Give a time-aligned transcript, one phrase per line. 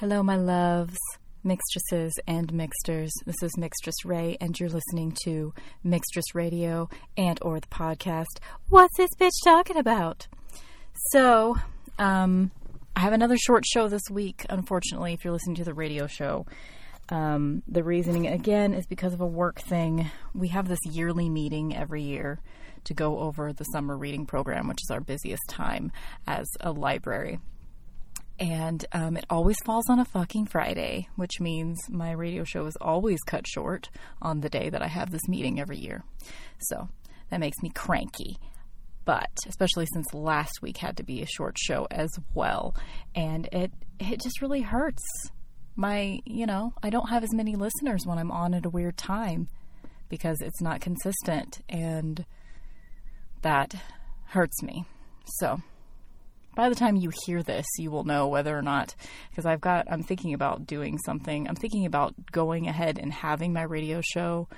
[0.00, 0.98] Hello, my loves,
[1.42, 3.08] mixtresses and mixters.
[3.24, 8.26] This is Mixtress Ray, and you're listening to Mixtress Radio and or the podcast.
[8.68, 10.26] What's this bitch talking about?
[11.12, 11.56] So,
[11.98, 12.50] um,
[12.94, 14.44] I have another short show this week.
[14.50, 16.44] Unfortunately, if you're listening to the radio show,
[17.08, 20.10] um, the reasoning again is because of a work thing.
[20.34, 22.38] We have this yearly meeting every year
[22.84, 25.90] to go over the summer reading program, which is our busiest time
[26.26, 27.38] as a library
[28.38, 32.76] and um, it always falls on a fucking Friday, which means my radio show is
[32.80, 33.88] always cut short
[34.20, 36.04] on the day that I have this meeting every year.
[36.58, 36.88] So
[37.30, 38.36] that makes me cranky.
[39.04, 42.74] But especially since last week had to be a short show as well,
[43.14, 45.02] and it it just really hurts.
[45.78, 48.96] My, you know, I don't have as many listeners when I'm on at a weird
[48.96, 49.48] time
[50.08, 52.24] because it's not consistent, and
[53.42, 53.74] that
[54.24, 54.86] hurts me.
[55.38, 55.60] So
[56.56, 58.96] by the time you hear this, you will know whether or not,
[59.30, 61.46] because I've got, I'm thinking about doing something.
[61.46, 64.48] I'm thinking about going ahead and having my radio show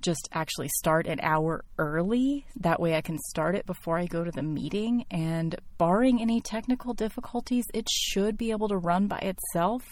[0.00, 2.44] just actually start an hour early.
[2.56, 5.04] That way I can start it before I go to the meeting.
[5.10, 9.82] And barring any technical difficulties, it should be able to run by itself.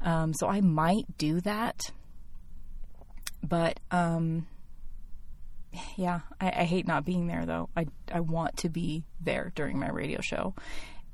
[0.00, 1.80] Um, so I might do that.
[3.42, 4.46] But um,
[5.96, 7.68] yeah, I, I, hate not being there though.
[7.76, 10.54] I, I want to be there during my radio show.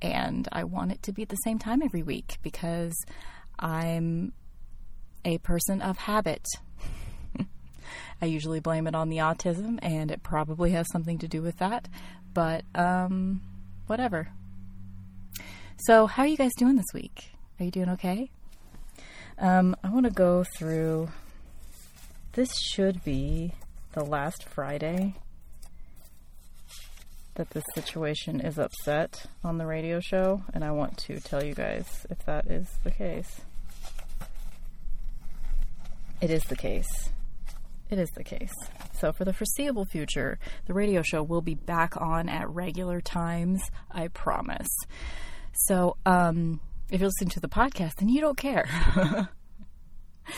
[0.00, 2.94] And I want it to be at the same time every week because
[3.58, 4.32] I'm
[5.24, 6.46] a person of habit.
[8.22, 11.58] I usually blame it on the autism, and it probably has something to do with
[11.58, 11.88] that.
[12.32, 13.42] But, um,
[13.86, 14.28] whatever.
[15.78, 17.30] So, how are you guys doing this week?
[17.58, 18.30] Are you doing okay?
[19.38, 21.08] Um, I want to go through.
[22.32, 23.54] This should be
[23.98, 25.12] the last Friday
[27.34, 31.52] that this situation is upset on the radio show, and I want to tell you
[31.52, 33.40] guys if that is the case.
[36.20, 37.10] It is the case.
[37.90, 38.52] It is the case.
[39.00, 43.60] So, for the foreseeable future, the radio show will be back on at regular times,
[43.90, 44.68] I promise.
[45.66, 49.28] So, um, if you're listening to the podcast, then you don't care.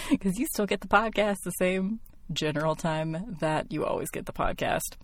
[0.09, 1.99] Because you still get the podcast the same
[2.33, 4.97] general time that you always get the podcast.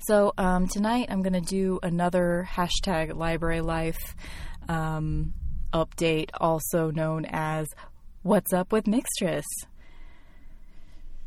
[0.00, 4.16] So um, tonight I'm going to do another hashtag library life
[4.68, 5.34] um,
[5.72, 7.66] update, also known as
[8.22, 9.44] What's Up with Mixtress.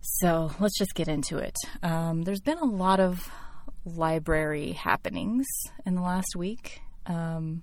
[0.02, 1.56] So let's just get into it.
[1.82, 3.32] Um, there's been a lot of
[3.86, 5.46] library happenings
[5.86, 7.62] in the last week, um,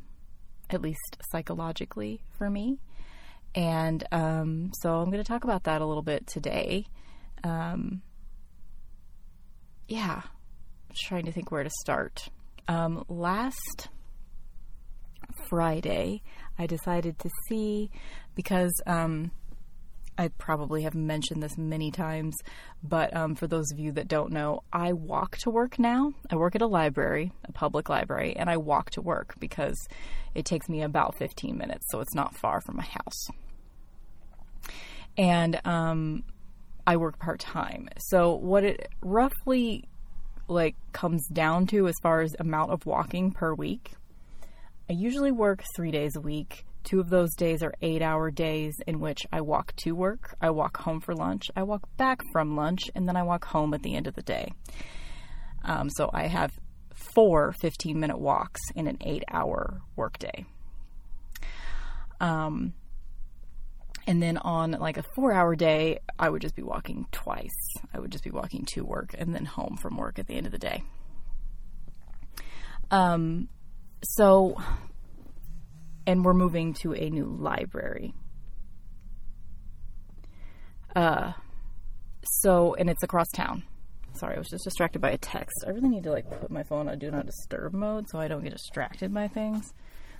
[0.70, 2.78] at least psychologically for me.
[3.54, 6.86] And um, so I'm going to talk about that a little bit today.
[7.42, 8.02] Um,
[9.88, 12.28] yeah, I'm trying to think where to start.
[12.68, 13.88] Um, last
[15.48, 16.22] Friday,
[16.58, 17.90] I decided to see
[18.34, 19.32] because um,
[20.20, 22.36] I probably have mentioned this many times,
[22.82, 26.12] but um, for those of you that don't know, I walk to work now.
[26.30, 29.78] I work at a library, a public library, and I walk to work because
[30.34, 33.30] it takes me about 15 minutes, so it's not far from my house.
[35.16, 36.24] And um,
[36.86, 37.88] I work part time.
[37.96, 39.88] So what it roughly
[40.48, 43.92] like comes down to as far as amount of walking per week,
[44.90, 46.66] I usually work three days a week.
[46.84, 50.50] Two of those days are eight hour days in which I walk to work, I
[50.50, 53.82] walk home for lunch, I walk back from lunch, and then I walk home at
[53.82, 54.52] the end of the day.
[55.62, 56.52] Um, so I have
[57.14, 60.46] four 15 minute walks in an eight hour workday.
[62.20, 62.74] Um,
[64.06, 67.48] and then on like a four hour day, I would just be walking twice.
[67.92, 70.46] I would just be walking to work and then home from work at the end
[70.46, 70.82] of the day.
[72.90, 73.48] Um,
[74.02, 74.56] so,
[76.10, 78.12] and we're moving to a new library.
[80.96, 81.34] Uh,
[82.24, 83.62] so, and it's across town.
[84.14, 85.62] Sorry, I was just distracted by a text.
[85.64, 88.26] I really need to like put my phone on do not disturb mode so I
[88.26, 89.72] don't get distracted by things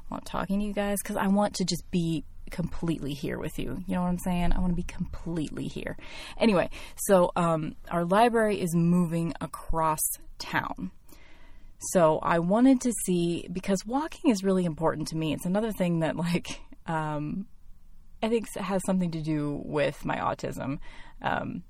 [0.06, 3.83] while talking to you guys because I want to just be completely here with you.
[3.89, 4.53] You know what I'm saying?
[4.53, 5.97] I want to be completely here.
[6.39, 10.01] Anyway, so um, our library is moving across
[10.39, 10.93] town.
[11.80, 15.32] So I wanted to see because walking is really important to me.
[15.32, 17.47] It's another thing that like um,
[18.22, 20.78] I think has something to do with my autism.
[21.22, 21.62] Um,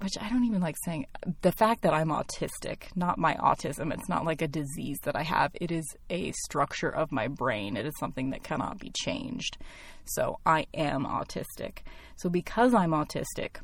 [0.00, 1.06] which I don't even like saying
[1.40, 3.92] the fact that I'm autistic, not my autism.
[3.94, 5.52] It's not like a disease that I have.
[5.54, 7.76] It is a structure of my brain.
[7.76, 9.56] It is something that cannot be changed.
[10.04, 11.78] So I am autistic.
[12.16, 13.56] So because I'm autistic,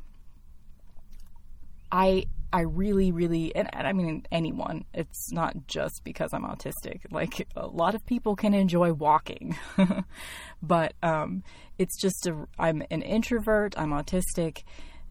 [1.93, 4.85] I I really, really, and, and, I mean anyone.
[4.93, 6.99] It's not just because I'm autistic.
[7.11, 9.57] Like a lot of people can enjoy walking,
[10.61, 11.43] but um,
[11.77, 12.47] it's just a.
[12.59, 13.75] I'm an introvert.
[13.77, 14.63] I'm autistic.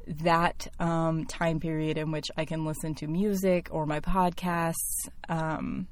[0.06, 5.86] That um, time period in which I can listen to music or my podcasts, um,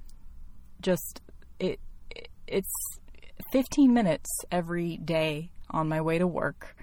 [0.81, 1.21] just
[1.61, 1.79] it,
[2.11, 2.73] it it's
[3.53, 6.77] 15 minutes every day on my way to work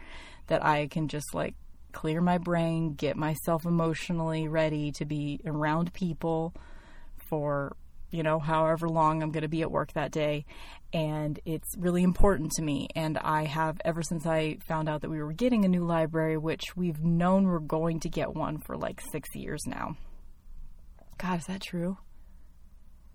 [0.47, 1.55] that I can just like
[1.97, 6.53] clear my brain, get myself emotionally ready to be around people
[7.17, 7.75] for,
[8.11, 10.45] you know, however long I'm going to be at work that day.
[10.93, 12.87] And it's really important to me.
[12.95, 16.37] And I have, ever since I found out that we were getting a new library,
[16.37, 19.97] which we've known we're going to get one for like six years now.
[21.17, 21.97] God, is that true?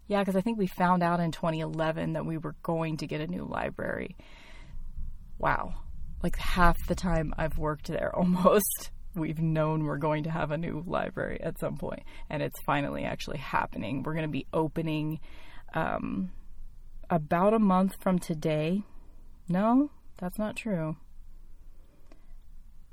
[0.08, 3.20] Yeah, because I think we found out in 2011 that we were going to get
[3.20, 4.16] a new library.
[5.38, 5.74] Wow
[6.22, 10.56] like half the time I've worked there almost we've known we're going to have a
[10.56, 14.02] new library at some point and it's finally actually happening.
[14.02, 15.20] We're going to be opening
[15.74, 16.32] um,
[17.10, 18.82] about a month from today.
[19.48, 20.96] No that's not true.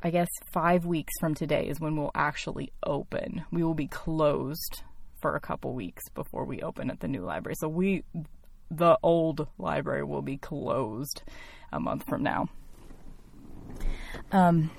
[0.02, 3.46] I guess five weeks from today is when we'll actually open.
[3.52, 4.84] We will be closed
[5.22, 7.56] for a couple weeks before we open at the new library.
[7.60, 8.04] So we
[8.72, 11.24] the old library will be closed
[11.72, 12.48] a month from now
[14.32, 14.72] um,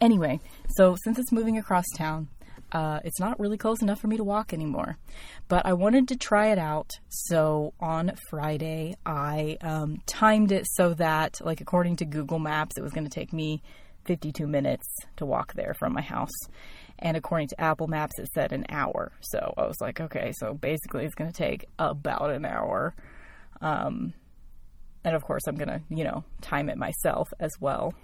[0.00, 0.40] anyway,
[0.76, 2.28] so since it's moving across town,
[2.72, 4.98] uh, it's not really close enough for me to walk anymore.
[5.48, 6.90] But I wanted to try it out.
[7.08, 12.82] So on Friday, I um, timed it so that, like, according to Google Maps, it
[12.82, 13.62] was going to take me
[14.06, 14.86] 52 minutes
[15.16, 16.34] to walk there from my house.
[16.98, 19.12] And according to Apple Maps, it said an hour.
[19.20, 22.94] So I was like, okay, so basically it's going to take about an hour.
[23.60, 24.14] Um,
[25.04, 27.94] and of course, I'm going to, you know, time it myself as well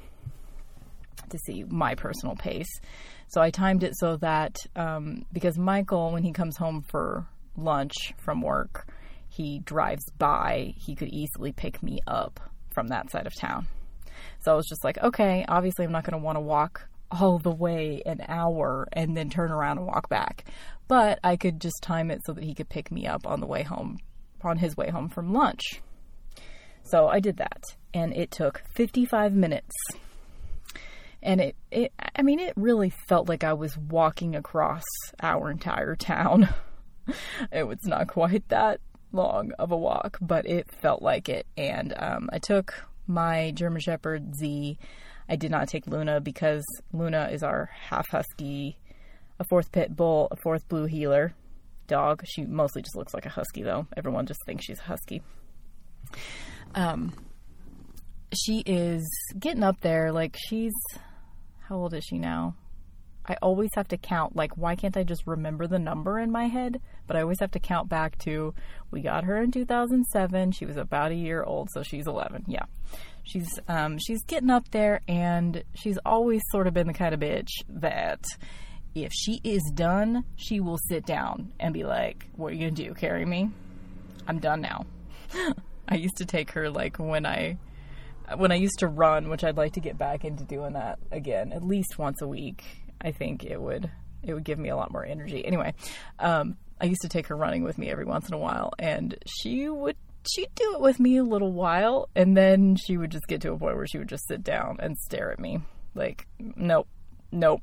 [1.30, 2.80] to see my personal pace.
[3.28, 8.14] So I timed it so that um, because Michael, when he comes home for lunch
[8.18, 8.86] from work,
[9.28, 12.40] he drives by, he could easily pick me up
[12.70, 13.66] from that side of town.
[14.40, 17.38] So I was just like, okay, obviously I'm not going to want to walk all
[17.38, 20.44] the way an hour and then turn around and walk back.
[20.88, 23.46] But I could just time it so that he could pick me up on the
[23.46, 23.98] way home,
[24.42, 25.80] on his way home from lunch.
[26.82, 27.62] So I did that,
[27.94, 29.74] and it took 55 minutes
[31.22, 34.84] and it, it I mean it really felt like I was walking across
[35.22, 36.48] our entire town.
[37.52, 38.80] it was not quite that
[39.12, 41.46] long of a walk, but it felt like it.
[41.56, 42.74] And um, I took
[43.06, 44.78] my German Shepherd Z.
[45.28, 48.78] I did not take Luna because Luna is our half husky,
[49.38, 51.34] a fourth pit bull, a fourth blue heeler
[51.86, 52.22] dog.
[52.26, 53.86] She mostly just looks like a husky though.
[53.96, 55.22] Everyone just thinks she's a husky.
[56.74, 57.12] Um,
[58.34, 59.08] she is
[59.38, 60.12] getting up there.
[60.12, 60.72] Like she's
[61.70, 62.56] how old is she now?
[63.24, 64.34] I always have to count.
[64.34, 66.80] Like, why can't I just remember the number in my head?
[67.06, 68.54] But I always have to count back to
[68.90, 70.50] we got her in 2007.
[70.50, 72.46] She was about a year old, so she's 11.
[72.48, 72.64] Yeah,
[73.22, 77.20] she's um, she's getting up there, and she's always sort of been the kind of
[77.20, 78.24] bitch that
[78.96, 82.72] if she is done, she will sit down and be like, "What are you gonna
[82.72, 82.94] do?
[82.94, 83.48] Carry me?
[84.26, 84.86] I'm done now."
[85.88, 87.58] I used to take her like when I
[88.36, 91.52] when I used to run, which I'd like to get back into doing that again,
[91.52, 92.64] at least once a week.
[93.00, 93.90] I think it would
[94.22, 95.44] it would give me a lot more energy.
[95.44, 95.74] Anyway,
[96.18, 99.16] um, I used to take her running with me every once in a while, and
[99.26, 99.96] she would
[100.30, 103.52] she'd do it with me a little while, and then she would just get to
[103.52, 105.60] a point where she would just sit down and stare at me
[105.94, 106.88] like, nope,
[107.32, 107.62] nope,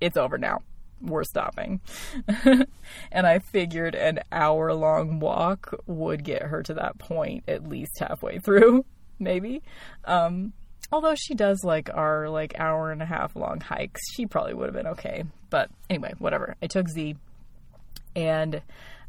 [0.00, 0.62] it's over now.
[1.02, 1.80] We're stopping.
[2.44, 7.98] and I figured an hour long walk would get her to that point at least
[7.98, 8.84] halfway through
[9.20, 9.62] maybe.
[10.04, 10.52] Um,
[10.92, 14.66] although she does like our like hour and a half long hikes, she probably would
[14.66, 15.24] have been okay.
[15.50, 16.56] But anyway, whatever.
[16.62, 17.16] I took Z,
[18.16, 18.62] and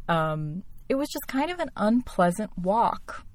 [0.07, 3.25] um, it was just kind of an unpleasant walk.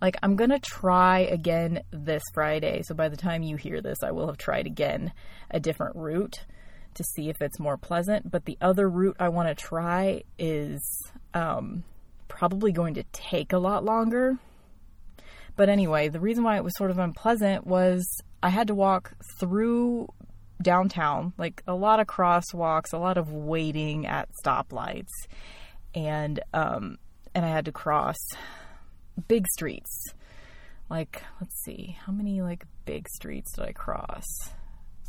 [0.00, 4.10] Like I'm gonna try again this Friday, so by the time you hear this, I
[4.10, 5.12] will have tried again
[5.50, 6.44] a different route
[6.94, 8.30] to see if it's more pleasant.
[8.30, 10.80] But the other route I want to try is
[11.34, 11.84] um,
[12.28, 14.38] probably going to take a lot longer
[15.56, 18.06] but anyway, the reason why it was sort of unpleasant was
[18.42, 20.08] I had to walk through
[20.62, 25.12] downtown, like a lot of crosswalks, a lot of waiting at stoplights,
[25.94, 26.98] and um,
[27.34, 28.18] and I had to cross
[29.28, 30.14] big streets.
[30.88, 34.24] Like, let's see, how many like big streets did I cross?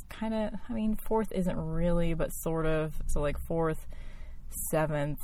[0.09, 2.93] Kind of, I mean, fourth isn't really, but sort of.
[3.07, 3.87] So like fourth,
[4.69, 5.19] seventh,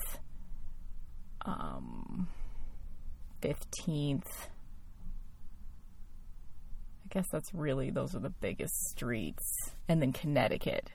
[1.46, 2.28] um,
[3.42, 4.50] fifteenth
[7.10, 9.72] I guess that's really, those are the biggest streets.
[9.88, 10.92] And then Connecticut.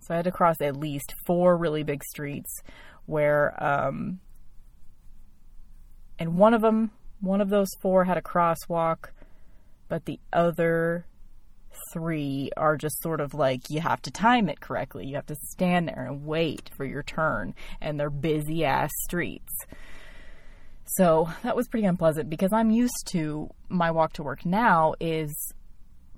[0.00, 2.60] So I had to cross at least four really big streets
[3.06, 4.20] where, um,
[6.18, 6.90] and one of them,
[7.20, 9.10] one of those four had a crosswalk,
[9.88, 11.06] but the other
[11.92, 15.06] three are just sort of like you have to time it correctly.
[15.06, 19.54] You have to stand there and wait for your turn, and they're busy ass streets.
[20.84, 25.52] So that was pretty unpleasant because I'm used to my walk to work now is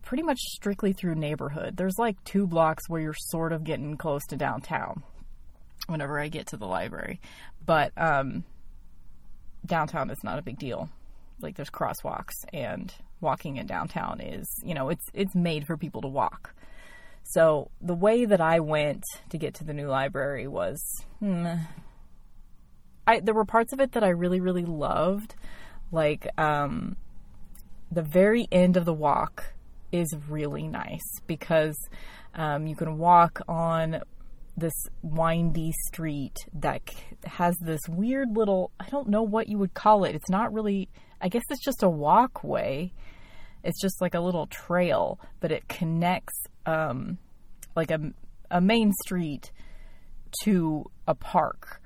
[0.02, 1.76] pretty much strictly through neighborhood.
[1.76, 5.02] There's like two blocks where you're sort of getting close to downtown
[5.86, 7.20] whenever I get to the library.
[7.64, 8.44] But um,
[9.64, 10.88] downtown is not a big deal.
[11.40, 16.02] Like there's crosswalks and walking in downtown is, you know, it's it's made for people
[16.02, 16.54] to walk.
[17.24, 20.82] So the way that I went to get to the new library was
[21.20, 21.54] hmm,
[23.06, 25.34] I there were parts of it that I really really loved
[25.92, 26.96] like um
[27.90, 29.54] the very end of the walk
[29.92, 31.76] is really nice because
[32.34, 34.00] um, you can walk on
[34.56, 36.82] this windy street that
[37.24, 40.14] has this weird little I don't know what you would call it.
[40.14, 40.88] It's not really
[41.20, 42.92] I guess it's just a walkway.
[43.62, 46.34] It's just like a little trail, but it connects
[46.66, 47.18] um,
[47.74, 48.12] like a
[48.50, 49.50] a main street
[50.42, 51.80] to a park.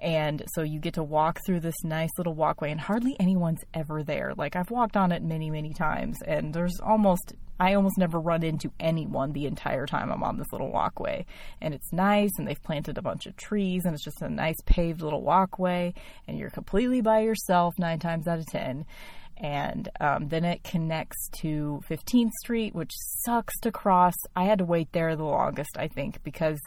[0.00, 4.02] And so you get to walk through this nice little walkway, and hardly anyone's ever
[4.02, 4.32] there.
[4.36, 8.44] Like, I've walked on it many, many times, and there's almost, I almost never run
[8.44, 11.26] into anyone the entire time I'm on this little walkway.
[11.60, 14.60] And it's nice, and they've planted a bunch of trees, and it's just a nice
[14.66, 15.94] paved little walkway,
[16.28, 18.86] and you're completely by yourself nine times out of ten.
[19.36, 22.90] And um, then it connects to 15th Street, which
[23.24, 24.14] sucks to cross.
[24.34, 26.58] I had to wait there the longest, I think, because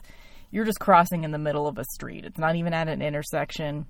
[0.51, 2.25] you're just crossing in the middle of a street.
[2.25, 3.86] It's not even at an intersection.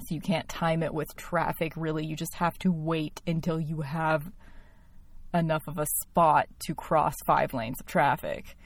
[0.00, 2.04] So you can't time it with traffic, really.
[2.04, 4.30] You just have to wait until you have
[5.32, 8.56] enough of a spot to cross five lanes of traffic.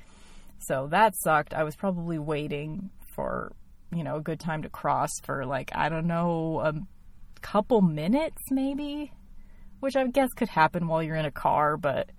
[0.59, 1.53] So that sucked.
[1.53, 3.53] I was probably waiting for,
[3.95, 6.73] you know, a good time to cross for like, I don't know, a
[7.43, 9.13] couple minutes maybe,
[9.81, 12.11] which I guess could happen while you're in a car, but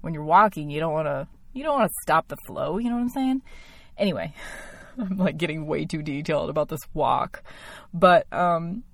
[0.00, 2.88] when you're walking, you don't want to you don't want to stop the flow, you
[2.88, 3.42] know what I'm saying?
[3.96, 4.34] Anyway,
[4.98, 7.42] I'm like getting way too detailed about this walk.
[7.92, 8.84] But um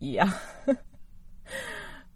[0.00, 0.32] yeah.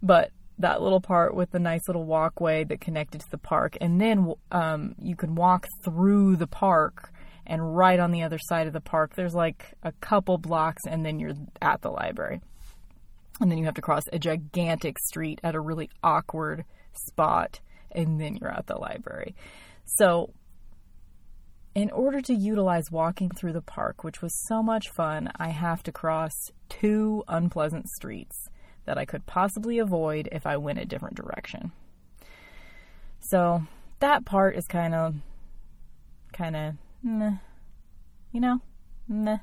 [0.03, 3.99] but that little part with the nice little walkway that connected to the park and
[3.99, 7.13] then um you can walk through the park
[7.47, 11.05] and right on the other side of the park there's like a couple blocks and
[11.05, 12.41] then you're at the library.
[13.41, 16.65] And then you have to cross a gigantic street at a really awkward
[17.07, 17.61] spot
[17.91, 19.33] and then you're at the library.
[19.85, 20.33] So
[21.75, 25.83] in order to utilize walking through the park, which was so much fun, I have
[25.83, 26.33] to cross
[26.67, 28.49] two unpleasant streets
[28.85, 31.71] that I could possibly avoid if I went a different direction.
[33.19, 33.63] So
[33.99, 35.15] that part is kind of,
[36.33, 37.37] kind of, meh,
[38.31, 38.61] you know,
[39.07, 39.37] meh.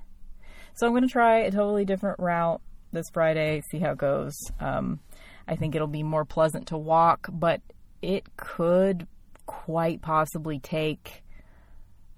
[0.75, 2.61] So I'm going to try a totally different route
[2.93, 4.35] this Friday, see how it goes.
[4.59, 5.01] Um,
[5.47, 7.61] I think it'll be more pleasant to walk, but
[8.03, 9.07] it could
[9.47, 11.23] quite possibly take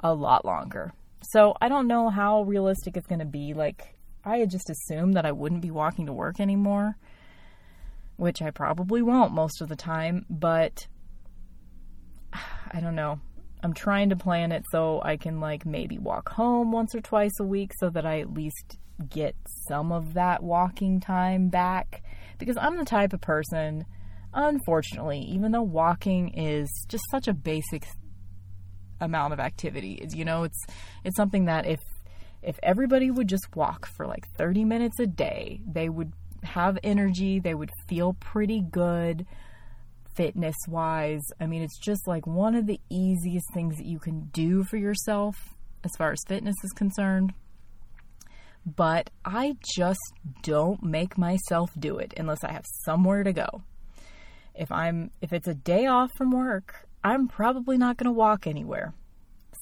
[0.00, 0.92] a lot longer.
[1.22, 3.54] So I don't know how realistic it's going to be.
[3.54, 6.96] Like, I had just assumed that I wouldn't be walking to work anymore,
[8.16, 10.86] which I probably won't most of the time, but
[12.32, 13.20] I don't know.
[13.62, 17.32] I'm trying to plan it so I can, like, maybe walk home once or twice
[17.40, 18.78] a week so that I at least
[19.10, 19.34] get
[19.66, 22.02] some of that walking time back.
[22.38, 23.84] Because I'm the type of person,
[24.32, 27.84] unfortunately, even though walking is just such a basic
[29.00, 30.06] amount of activity.
[30.12, 30.64] You know, it's
[31.04, 31.80] it's something that if
[32.42, 36.12] if everybody would just walk for like 30 minutes a day, they would
[36.44, 39.26] have energy, they would feel pretty good
[40.14, 41.22] fitness wise.
[41.40, 44.76] I mean, it's just like one of the easiest things that you can do for
[44.76, 45.36] yourself
[45.84, 47.34] as far as fitness is concerned.
[48.66, 50.12] But I just
[50.42, 53.62] don't make myself do it unless I have somewhere to go.
[54.54, 58.46] If I'm if it's a day off from work, I'm probably not going to walk
[58.46, 58.94] anywhere.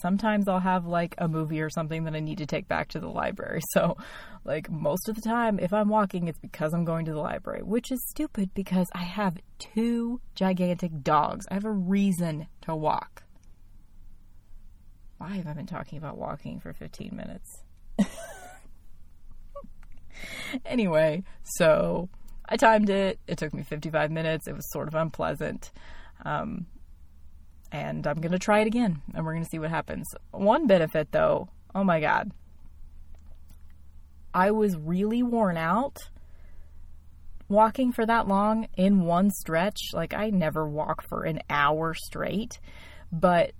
[0.00, 3.00] Sometimes I'll have like a movie or something that I need to take back to
[3.00, 3.60] the library.
[3.72, 3.96] So,
[4.44, 7.62] like, most of the time, if I'm walking, it's because I'm going to the library,
[7.62, 11.46] which is stupid because I have two gigantic dogs.
[11.50, 13.24] I have a reason to walk.
[15.18, 17.62] Why have I been talking about walking for 15 minutes?
[20.64, 22.08] anyway, so
[22.48, 23.18] I timed it.
[23.26, 24.46] It took me 55 minutes.
[24.46, 25.72] It was sort of unpleasant.
[26.24, 26.66] Um,
[27.72, 30.06] and I'm going to try it again and we're going to see what happens.
[30.30, 32.32] One benefit though, oh my God,
[34.32, 35.96] I was really worn out
[37.48, 39.78] walking for that long in one stretch.
[39.92, 42.58] Like, I never walk for an hour straight,
[43.12, 43.52] but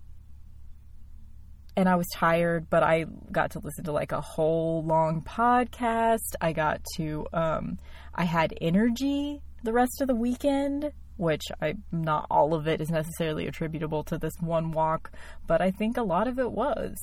[1.78, 6.34] and I was tired, but I got to listen to like a whole long podcast.
[6.40, 7.76] I got to, um,
[8.14, 12.90] I had energy the rest of the weekend, which I not all of it is
[12.90, 15.10] necessarily attributable to this one walk,
[15.46, 16.96] but I think a lot of it was.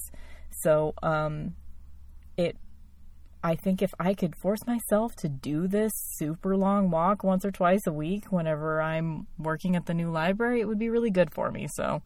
[0.62, 1.56] So, um,
[2.38, 2.58] it,
[3.44, 7.52] I think if I could force myself to do this super long walk once or
[7.52, 11.34] twice a week whenever I'm working at the new library, it would be really good
[11.34, 11.68] for me.
[11.76, 12.02] So,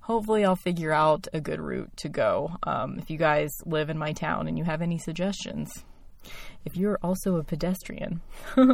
[0.00, 2.56] hopefully I'll figure out a good route to go.
[2.64, 5.70] Um, if you guys live in my town and you have any suggestions,
[6.64, 8.20] if you're also a pedestrian,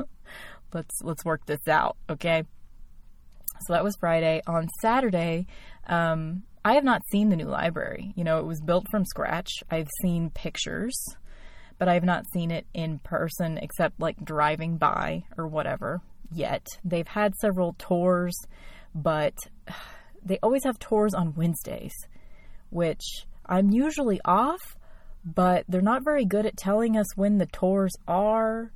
[0.73, 2.45] let's let's work this out, okay?
[3.67, 4.43] So that was Friday.
[4.47, 5.47] On Saturday,
[5.87, 8.13] um, I have not seen the new library.
[8.17, 9.51] You know, it was built from scratch.
[9.71, 10.97] I've seen pictures,
[11.79, 16.01] but I have not seen it in person except like driving by or whatever
[16.33, 16.67] yet.
[16.85, 18.37] They've had several tours,
[18.95, 19.35] but
[20.25, 21.95] they always have tours on Wednesdays,
[22.71, 24.77] which I'm usually off,
[25.25, 28.73] but they're not very good at telling us when the tours are.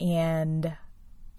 [0.00, 0.76] And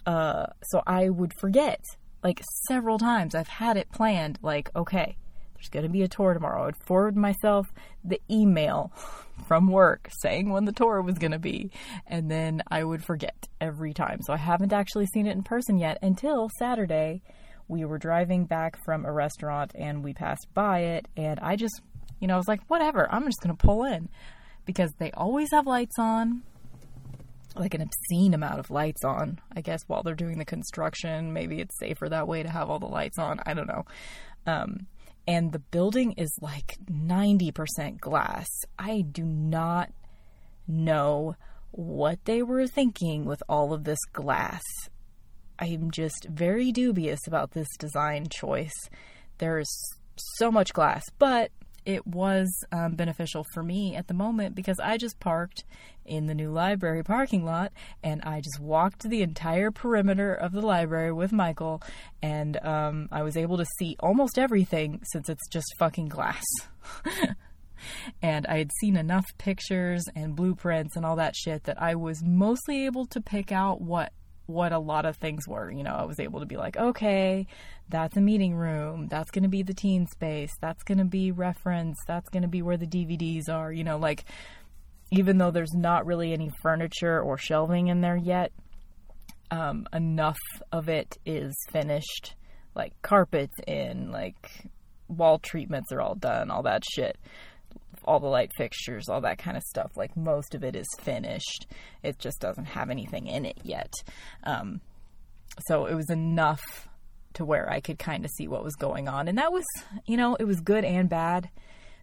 [0.05, 1.83] uh, so I would forget
[2.25, 3.35] like several times.
[3.35, 5.15] I've had it planned, like, okay,
[5.53, 6.63] there's going to be a tour tomorrow.
[6.63, 7.71] I would forward myself
[8.03, 8.91] the email
[9.47, 11.69] from work saying when the tour was going to be,
[12.07, 14.21] and then I would forget every time.
[14.23, 17.21] So I haven't actually seen it in person yet until Saturday
[17.67, 21.81] we were driving back from a restaurant and we passed by it and I just,
[22.19, 24.09] you know, I was like, whatever, I'm just going to pull in
[24.65, 26.41] because they always have lights on,
[27.55, 31.33] like an obscene amount of lights on, I guess, while they're doing the construction.
[31.33, 33.39] Maybe it's safer that way to have all the lights on.
[33.45, 33.85] I don't know.
[34.45, 34.87] Um,
[35.27, 38.47] and the building is like 90% glass.
[38.77, 39.91] I do not
[40.67, 41.35] know
[41.71, 44.63] what they were thinking with all of this glass.
[45.57, 48.89] I'm just very dubious about this design choice.
[49.37, 49.69] There's
[50.37, 51.51] so much glass, but
[51.85, 55.63] it was um, beneficial for me at the moment because I just parked
[56.05, 57.71] in the new library parking lot
[58.03, 61.81] and I just walked the entire perimeter of the library with Michael
[62.21, 66.43] and um, I was able to see almost everything since it's just fucking glass.
[68.21, 72.23] and I had seen enough pictures and blueprints and all that shit that I was
[72.23, 74.11] mostly able to pick out what
[74.47, 75.71] what a lot of things were.
[75.71, 77.47] You know, I was able to be like, okay,
[77.89, 79.07] that's a meeting room.
[79.09, 80.51] That's going to be the teen space.
[80.61, 81.97] That's going to be reference.
[82.07, 83.71] That's going to be where the DVDs are.
[83.71, 84.25] You know, like,
[85.11, 88.51] even though there's not really any furniture or shelving in there yet,
[89.51, 90.39] um, enough
[90.71, 92.35] of it is finished.
[92.75, 94.69] Like, carpets in, like,
[95.07, 97.17] wall treatments are all done, all that shit
[98.05, 99.91] all the light fixtures, all that kind of stuff.
[99.95, 101.67] Like most of it is finished.
[102.03, 103.93] It just doesn't have anything in it yet.
[104.43, 104.81] Um,
[105.67, 106.87] so it was enough
[107.33, 109.27] to where I could kind of see what was going on.
[109.27, 109.65] And that was,
[110.05, 111.49] you know, it was good and bad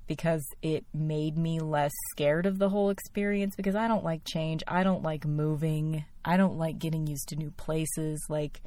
[0.07, 4.63] because it made me less scared of the whole experience because I don't like change.
[4.67, 6.05] I don't like moving.
[6.25, 8.25] I don't like getting used to new places.
[8.29, 8.61] Like,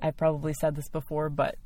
[0.00, 1.56] I've probably said this before, but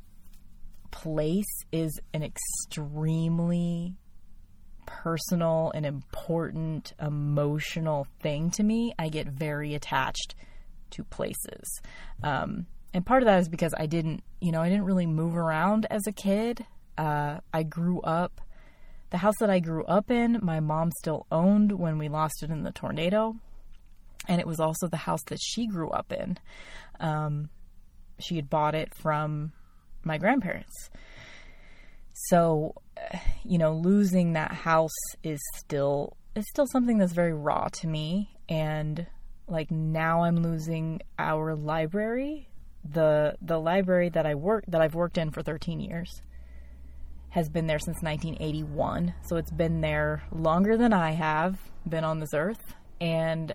[0.90, 3.94] place is an extremely
[4.88, 8.94] personal and important emotional thing to me.
[8.98, 10.34] I get very attached
[10.90, 11.80] to places.
[12.22, 15.36] Um, and part of that is because I didn't, you know, I didn't really move
[15.36, 16.64] around as a kid.
[16.96, 18.40] Uh, I grew up,
[19.10, 22.50] the house that I grew up in, my mom still owned when we lost it
[22.50, 23.36] in the tornado.
[24.26, 26.38] And it was also the house that she grew up in.
[26.98, 27.50] Um,
[28.18, 29.52] she had bought it from
[30.02, 30.90] my grandparents.
[32.26, 32.74] So,
[33.44, 34.90] you know, losing that house
[35.22, 39.06] is still is still something that's very raw to me and
[39.48, 42.48] like now I'm losing our library.
[42.84, 46.22] The the library that I work that I've worked in for 13 years
[47.30, 49.14] has been there since 1981.
[49.28, 53.54] So it's been there longer than I have been on this earth and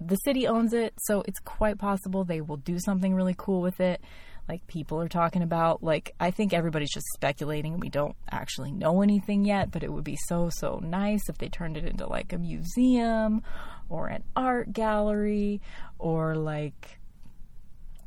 [0.00, 3.80] the city owns it, so it's quite possible they will do something really cool with
[3.80, 4.00] it
[4.48, 5.82] like people are talking about.
[5.82, 7.78] Like, I think everybody's just speculating.
[7.78, 11.48] We don't actually know anything yet, but it would be so, so nice if they
[11.48, 13.42] turned it into like a museum
[13.88, 15.60] or an art gallery
[15.98, 16.98] or like.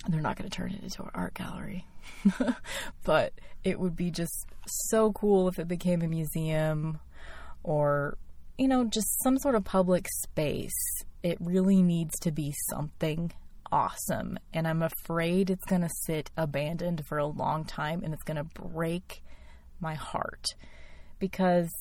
[0.08, 1.86] They're not going to turn it into an art gallery.
[3.04, 7.00] but it would be just so cool if it became a museum
[7.64, 8.18] or,
[8.58, 11.04] you know, just some sort of public space.
[11.24, 13.34] It really needs to be something
[13.72, 14.38] awesome.
[14.54, 18.38] And I'm afraid it's going to sit abandoned for a long time and it's going
[18.38, 19.24] to break
[19.80, 20.56] my heart
[21.20, 21.72] because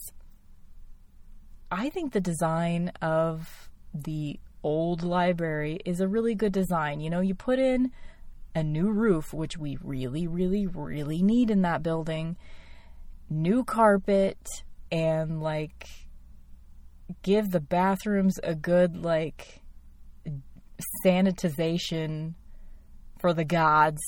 [1.70, 7.00] I think the design of the old library is a really good design.
[7.00, 7.92] You know, you put in
[8.54, 12.36] a new roof, which we really, really, really need in that building,
[13.28, 14.38] new carpet,
[14.90, 15.88] and like
[17.22, 19.60] give the bathrooms a good like
[21.04, 22.34] sanitization
[23.20, 24.02] for the gods.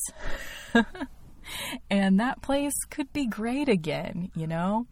[1.90, 4.86] and that place could be great again, you know?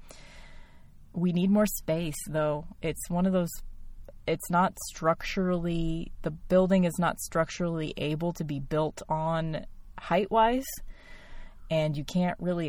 [1.13, 2.67] We need more space though.
[2.83, 3.51] It's one of those
[4.27, 9.65] it's not structurally the building is not structurally able to be built on
[9.99, 10.67] height wise
[11.71, 12.69] and you can't really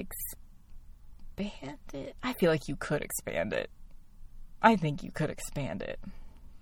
[1.38, 2.16] expand it.
[2.24, 3.70] I feel like you could expand it.
[4.62, 6.00] I think you could expand it.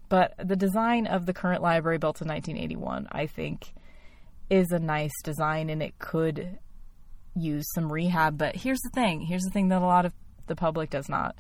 [0.10, 3.74] But the design of the current library built in 1981, I think,
[4.50, 6.60] is a nice design and it could
[7.36, 8.38] use some rehab.
[8.38, 10.14] But here's the thing here's the thing that a lot of
[10.48, 11.36] the public does not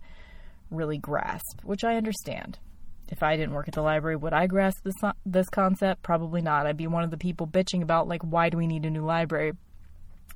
[0.72, 2.60] really grasp, which I understand.
[3.08, 6.02] If I didn't work at the library, would I grasp this this concept?
[6.02, 6.66] Probably not.
[6.66, 9.06] I'd be one of the people bitching about like why do we need a new
[9.06, 9.54] library?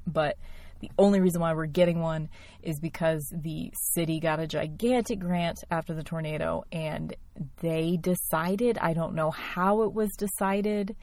[0.06, 0.38] But
[0.80, 2.30] the only reason why we're getting one
[2.64, 7.16] is because the city got a gigantic grant after the tornado and
[7.62, 10.96] they decided, I don't know how it was decided.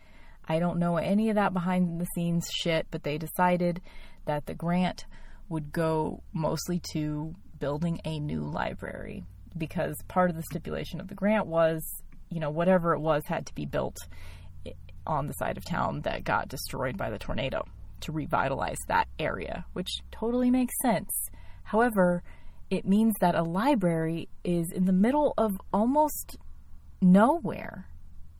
[0.49, 3.83] I don't know any of that behind the scenes shit, but they decided
[4.25, 5.05] that the grant
[5.49, 9.25] would go mostly to building a new library
[9.57, 11.83] because part of the stipulation of the grant was,
[12.31, 13.97] you know, whatever it was had to be built
[15.07, 17.65] on the side of town that got destroyed by the tornado
[18.01, 21.11] to revitalize that area, which totally makes sense.
[21.65, 22.23] However,
[22.71, 26.37] it means that a library is in the middle of almost
[27.01, 27.89] nowhere.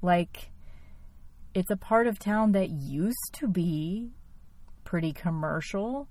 [0.03, 0.51] Like,
[1.55, 4.11] it's a part of town that used to be
[4.85, 6.09] pretty commercial,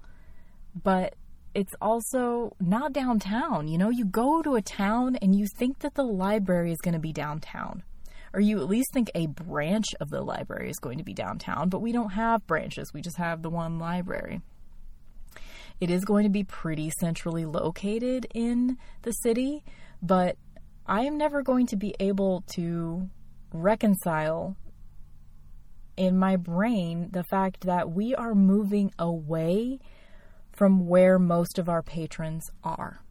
[0.84, 1.16] but
[1.54, 3.68] it's also not downtown.
[3.68, 6.94] You know, you go to a town and you think that the library is going
[6.94, 7.84] to be downtown
[8.36, 11.70] or you at least think a branch of the library is going to be downtown,
[11.70, 12.94] but we don't have branches.
[12.94, 14.42] We just have the one library.
[15.80, 19.64] It is going to be pretty centrally located in the city,
[20.02, 20.38] but
[20.86, 23.10] I am never going to be able to
[23.54, 24.58] reconcile
[25.96, 29.80] in my brain the fact that we are moving away
[30.52, 33.05] from where most of our patrons are.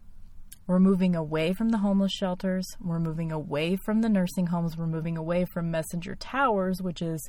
[0.67, 2.67] We're moving away from the homeless shelters.
[2.81, 4.77] We're moving away from the nursing homes.
[4.77, 7.29] We're moving away from Messenger Towers, which is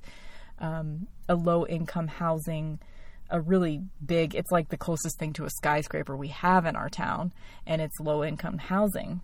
[0.60, 2.80] um, a low income housing,
[3.30, 6.90] a really big, it's like the closest thing to a skyscraper we have in our
[6.90, 7.34] town,
[7.68, 9.22] and it's low income housing.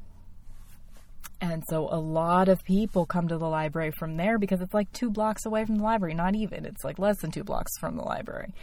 [1.39, 4.91] And so a lot of people come to the library from there because it's like
[4.91, 6.65] two blocks away from the library, not even.
[6.65, 8.54] It's like less than two blocks from the library.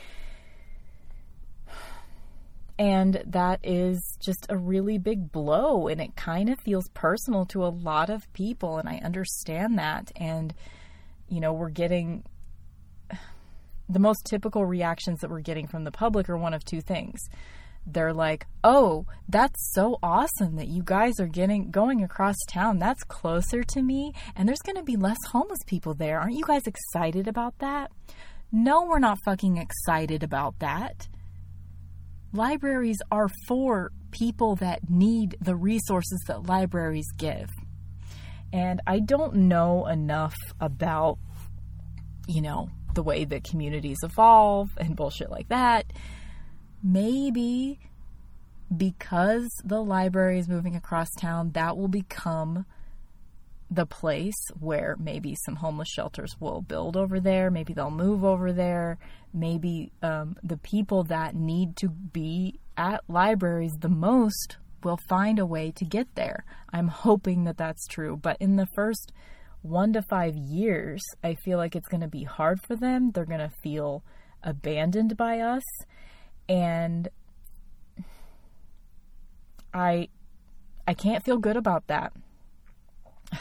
[2.78, 5.88] And that is just a really big blow.
[5.88, 8.78] And it kind of feels personal to a lot of people.
[8.78, 10.12] And I understand that.
[10.14, 10.54] And,
[11.28, 12.24] you know, we're getting
[13.88, 17.20] the most typical reactions that we're getting from the public are one of two things.
[17.90, 22.78] They're like, "Oh, that's so awesome that you guys are getting going across town.
[22.78, 26.20] That's closer to me and there's going to be less homeless people there.
[26.20, 27.90] Aren't you guys excited about that?"
[28.52, 31.08] No, we're not fucking excited about that
[32.32, 37.50] libraries are for people that need the resources that libraries give.
[38.52, 41.18] And I don't know enough about,
[42.26, 45.92] you know, the way that communities evolve and bullshit like that.
[46.82, 47.78] Maybe
[48.74, 52.66] because the library is moving across town, that will become
[53.70, 57.50] the place where maybe some homeless shelters will build over there.
[57.50, 58.98] Maybe they'll move over there.
[59.35, 65.46] Maybe um, the people that need to be at libraries the most will find a
[65.46, 66.44] way to get there.
[66.72, 68.16] I'm hoping that that's true.
[68.16, 69.12] But in the first
[69.62, 73.11] one to five years, I feel like it's going to be hard for them.
[73.11, 74.02] They're going to feel
[74.42, 75.64] abandoned by us.
[76.48, 77.09] And
[79.74, 80.09] I
[80.87, 82.14] I can't feel good about that.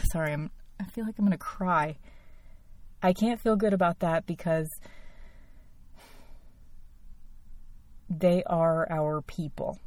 [0.12, 1.98] sorry, I'm I feel like I'm going to cry.
[3.02, 4.68] I can't feel good about that because
[8.10, 9.80] they are our people.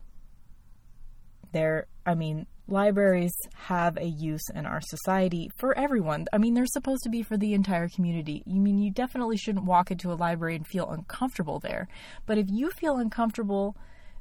[1.52, 6.26] They're, I mean, libraries have a use in our society for everyone.
[6.32, 8.42] I mean, they're supposed to be for the entire community.
[8.46, 11.88] You mean you definitely shouldn't walk into a library and feel uncomfortable there.
[12.26, 13.76] But if you feel uncomfortable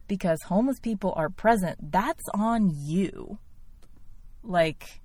[0.07, 3.37] because homeless people are present, that's on you.
[4.41, 5.01] Like,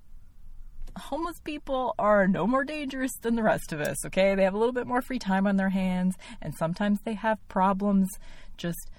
[0.97, 4.35] homeless people are no more dangerous than the rest of us, okay?
[4.35, 7.45] They have a little bit more free time on their hands, and sometimes they have
[7.47, 8.09] problems
[8.57, 8.89] just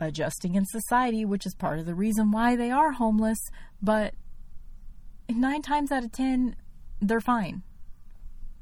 [0.00, 3.38] adjusting in society, which is part of the reason why they are homeless.
[3.82, 4.14] But
[5.28, 6.56] nine times out of ten,
[7.00, 7.62] they're fine.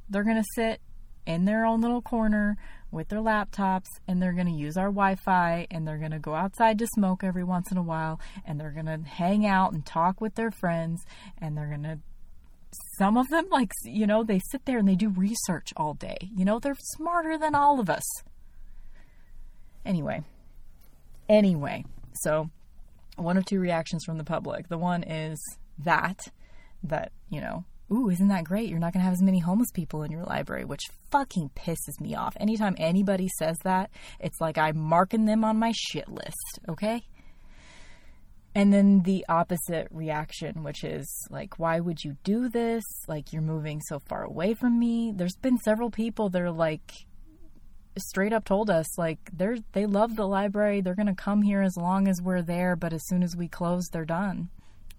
[0.09, 0.81] They're going to sit
[1.27, 2.57] in their own little corner
[2.93, 6.21] with their laptops and they're going to use our Wi Fi and they're going to
[6.21, 9.73] go outside to smoke every once in a while and they're going to hang out
[9.73, 11.05] and talk with their friends
[11.39, 11.99] and they're going to.
[12.99, 16.17] Some of them, like, you know, they sit there and they do research all day.
[16.35, 18.05] You know, they're smarter than all of us.
[19.85, 20.23] Anyway,
[21.29, 21.85] anyway,
[22.15, 22.51] so
[23.17, 24.69] one of two reactions from the public.
[24.69, 25.39] The one is
[25.79, 26.19] that,
[26.83, 28.69] that, you know, ooh, isn't that great?
[28.69, 32.01] You're not going to have as many homeless people in your library, which fucking pisses
[32.01, 32.37] me off.
[32.39, 37.03] Anytime anybody says that, it's like I'm marking them on my shit list, okay?
[38.57, 42.83] And then the opposite reaction, which is like, why would you do this?
[43.07, 45.13] Like, you're moving so far away from me.
[45.15, 46.91] There's been several people that are like,
[47.99, 51.63] straight up told us like they're they love the library they're going to come here
[51.63, 54.51] as long as we're there but as soon as we close they're done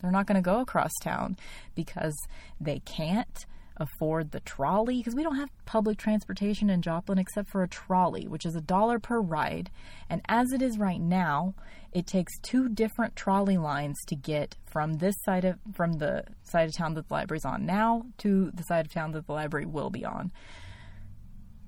[0.02, 1.38] they're not going to go across town
[1.76, 2.18] because
[2.60, 3.46] they can't
[3.78, 8.28] afford the trolley because we don't have public transportation in Joplin except for a trolley,
[8.28, 9.70] which is a dollar per ride.
[10.10, 11.54] And as it is right now,
[11.94, 16.70] it takes two different trolley lines to get from this side of from the side
[16.70, 19.66] of town that the library's on now to the side of town that the library
[19.66, 20.32] will be on.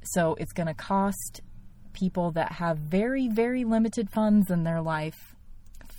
[0.04, 1.42] So it's going to cost
[1.94, 5.36] people that have very very limited funds in their life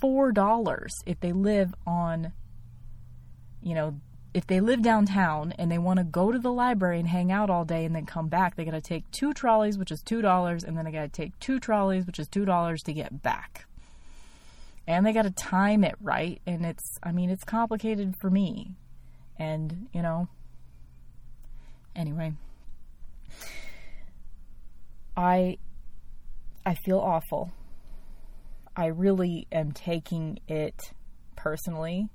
[0.01, 2.33] $4 if they live on,
[3.61, 3.99] you know,
[4.33, 7.49] if they live downtown and they want to go to the library and hang out
[7.49, 10.63] all day and then come back, they got to take two trolleys, which is $2,
[10.63, 13.65] and then they got to take two trolleys, which is $2 to get back.
[14.87, 16.41] And they got to time it right.
[16.45, 18.75] And it's, I mean, it's complicated for me.
[19.37, 20.27] And, you know,
[21.95, 22.33] anyway,
[25.15, 25.57] I,
[26.65, 27.51] I feel awful
[28.75, 30.93] I really am taking it
[31.35, 32.09] personally,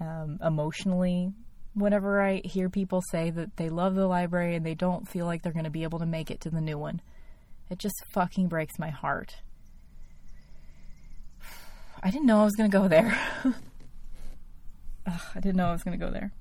[0.00, 1.32] um, emotionally.
[1.74, 5.42] Whenever I hear people say that they love the library and they don't feel like
[5.42, 7.00] they're going to be able to make it to the new one,
[7.70, 9.36] it just fucking breaks my heart.
[12.02, 13.18] I didn't know I was going to go there.
[15.06, 16.32] Ugh, I didn't know I was going to go there.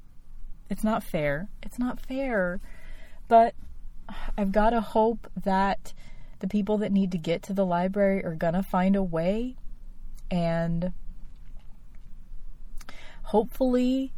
[0.69, 1.49] It's not fair.
[1.61, 2.59] It's not fair.
[3.27, 3.53] But
[4.37, 5.93] I've got to hope that
[6.39, 9.55] the people that need to get to the library are going to find a way.
[10.31, 10.93] And
[13.23, 14.13] hopefully,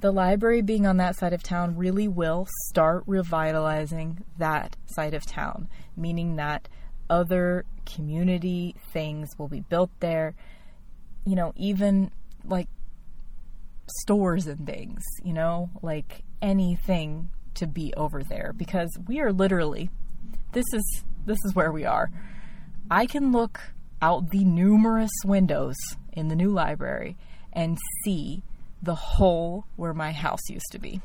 [0.00, 5.26] the library being on that side of town really will start revitalizing that side of
[5.26, 6.68] town, meaning that
[7.10, 10.34] other community things will be built there.
[11.24, 12.10] You know, even
[12.44, 12.68] like
[14.00, 19.90] stores and things, you know, like anything to be over there because we are literally
[20.52, 22.10] this is this is where we are.
[22.90, 23.60] I can look
[24.00, 25.76] out the numerous windows
[26.12, 27.16] in the new library
[27.52, 28.42] and see
[28.82, 31.00] the hole where my house used to be,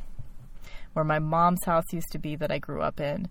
[0.93, 3.27] where my mom's house used to be that I grew up in,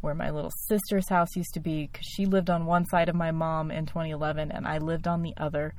[0.00, 3.14] where my little sister's house used to be because she lived on one side of
[3.14, 5.74] my mom in 2011 and I lived on the other.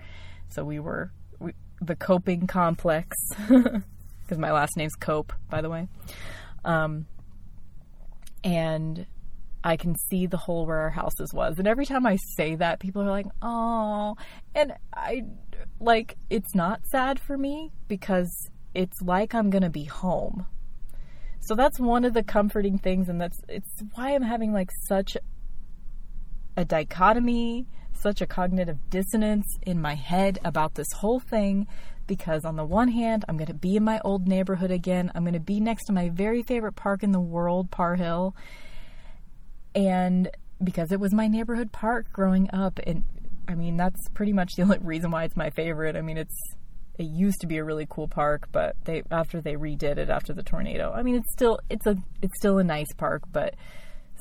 [0.50, 3.16] So we were we, the coping complex
[3.48, 5.88] because my last name's Cope, by the way.
[6.66, 7.06] Um,
[8.44, 9.06] and
[9.64, 11.56] I can see the hole where our houses was.
[11.58, 14.16] And every time I say that, people are like, "Oh,"
[14.56, 15.24] and I
[15.80, 20.46] like it's not sad for me because it's like I'm gonna be home.
[21.40, 25.18] So that's one of the comforting things, and that's it's why I'm having like such
[26.56, 27.68] a dichotomy,
[28.02, 31.68] such a cognitive dissonance in my head about this whole thing.
[32.06, 35.12] Because on the one hand, I'm going to be in my old neighborhood again.
[35.14, 38.34] I'm going to be next to my very favorite park in the world, Parr Hill
[39.78, 40.30] and
[40.64, 43.04] because it was my neighborhood park growing up and
[43.48, 45.96] I mean that's pretty much the only reason why it's my favorite.
[45.96, 46.36] I mean it's
[46.98, 50.34] it used to be a really cool park, but they after they redid it after
[50.34, 50.92] the tornado.
[50.92, 53.54] I mean it's still it's a it's still a nice park, but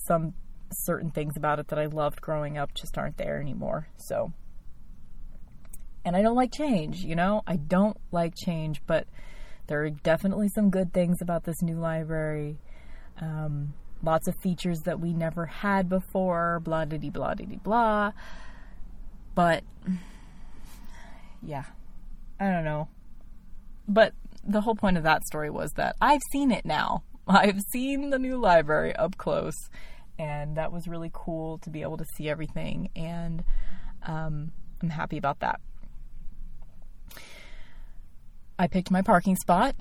[0.07, 0.35] some
[0.72, 3.88] certain things about it that I loved growing up just aren't there anymore.
[3.96, 4.33] So
[6.07, 7.42] and I don't like change, you know?
[7.48, 9.09] I don't like change, but
[9.66, 12.61] there are definitely some good things about this new library.
[13.20, 13.74] Um,
[14.05, 18.12] lots of features that we never had before, blah diddy blah diddy blah.
[19.35, 19.64] But
[21.42, 21.64] yeah,
[22.38, 22.88] I don't know.
[23.88, 24.12] But
[24.44, 27.02] the whole point of that story was that I've seen it now.
[27.26, 29.57] I've seen the new library up close,
[30.18, 33.44] and that was really cool to be able to see everything, and
[34.05, 34.52] um,
[34.83, 35.61] I'm happy about that.
[38.59, 39.76] I picked my parking spot.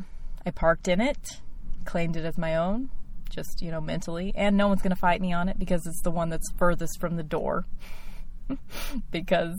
[0.45, 1.41] I parked in it,
[1.86, 2.89] claimed it as my own,
[3.30, 4.34] just, you know, mentally.
[4.36, 7.00] And no one's going to fight me on it because it's the one that's furthest
[7.00, 7.65] from the door.
[9.12, 9.58] because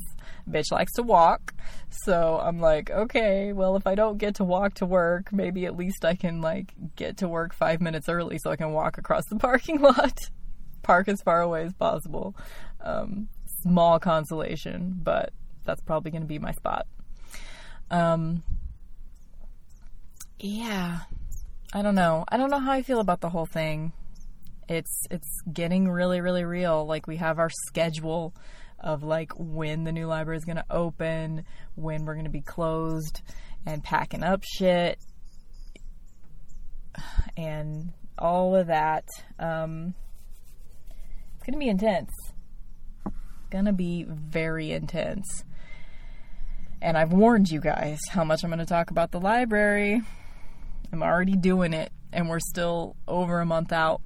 [0.49, 1.55] bitch likes to walk.
[1.91, 5.77] So I'm like, okay, well, if I don't get to walk to work, maybe at
[5.77, 9.25] least I can, like, get to work five minutes early so I can walk across
[9.29, 10.19] the parking lot.
[10.87, 12.37] Park as far away as possible.
[12.81, 13.29] Um,
[13.63, 15.33] small consolation, but
[15.65, 16.87] that's probably going to be my spot.
[17.91, 18.43] Um,
[20.39, 21.01] yeah,
[21.73, 22.25] I don't know.
[22.29, 23.93] I don't know how I feel about the whole thing.
[24.69, 26.87] It's it's getting really really real.
[26.87, 28.35] Like we have our schedule
[28.79, 31.45] of like when the new library is going to open,
[31.75, 33.23] when we're going to be closed,
[33.65, 34.99] and packing up shit,
[37.37, 39.05] and all of that.
[39.39, 39.95] Um,
[41.53, 42.11] to be intense.
[43.53, 45.45] To be very intense.
[46.83, 50.03] And I've warned you guys how much I'm to talk about the library.
[50.93, 54.03] I'm already doing it, and we're still over a month out.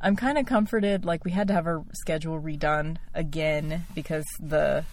[0.00, 1.04] I'm kind of comforted.
[1.04, 4.84] Like, we had to have our schedule redone again because the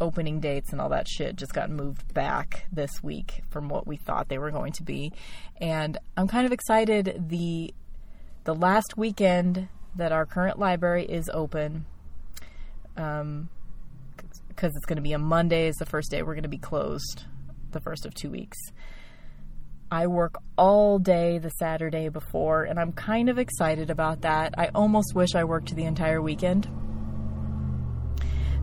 [0.00, 3.96] opening dates and all that shit just got moved back this week from what we
[3.96, 5.12] thought they were going to be.
[5.60, 7.28] And I'm kind of excited.
[7.28, 7.72] The
[8.44, 11.84] the last weekend that our current library is open,
[12.96, 13.48] um,
[14.48, 16.58] because it's going to be a Monday is the first day we're going to be
[16.58, 17.24] closed,
[17.72, 18.58] the first of two weeks.
[19.90, 24.54] I work all day the Saturday before, and I'm kind of excited about that.
[24.56, 26.66] I almost wish I worked the entire weekend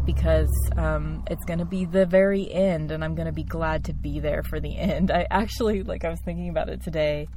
[0.05, 3.85] because um, it's going to be the very end, and I'm going to be glad
[3.85, 5.11] to be there for the end.
[5.11, 7.27] I actually, like, I was thinking about it today,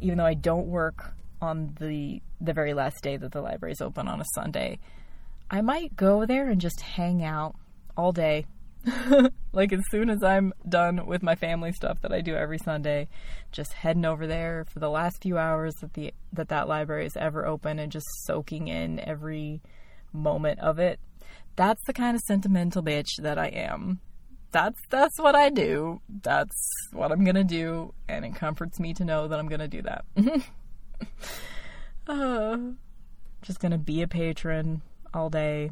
[0.00, 3.80] even though I don't work on the the very last day that the library is
[3.80, 4.78] open on a Sunday,
[5.50, 7.56] I might go there and just hang out
[7.96, 8.46] all day
[9.52, 13.08] like as soon as I'm done with my family stuff that I do every Sunday,
[13.52, 17.16] just heading over there for the last few hours that the that that library is
[17.16, 19.60] ever open and just soaking in every
[20.12, 21.00] moment of it.
[21.56, 24.00] That's the kind of sentimental bitch that I am.
[24.52, 26.00] That's that's what I do.
[26.22, 29.82] That's what I'm gonna do, and it comforts me to know that I'm gonna do
[29.82, 30.04] that.
[32.06, 32.56] uh,
[33.42, 34.82] just gonna be a patron
[35.14, 35.70] all day.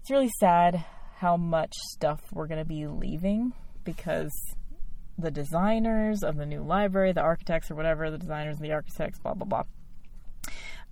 [0.00, 0.84] It's really sad
[1.16, 3.52] how much stuff we're to be leaving
[3.84, 4.32] because
[5.18, 9.18] the designers of the new library, the architects or whatever, the designers and the architects,
[9.18, 9.62] blah, blah, blah,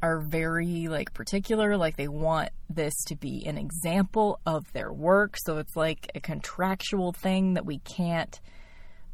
[0.02, 1.76] are very like particular.
[1.76, 5.36] Like they want this to be an example of their work.
[5.44, 8.38] So it's like a contractual thing that we can't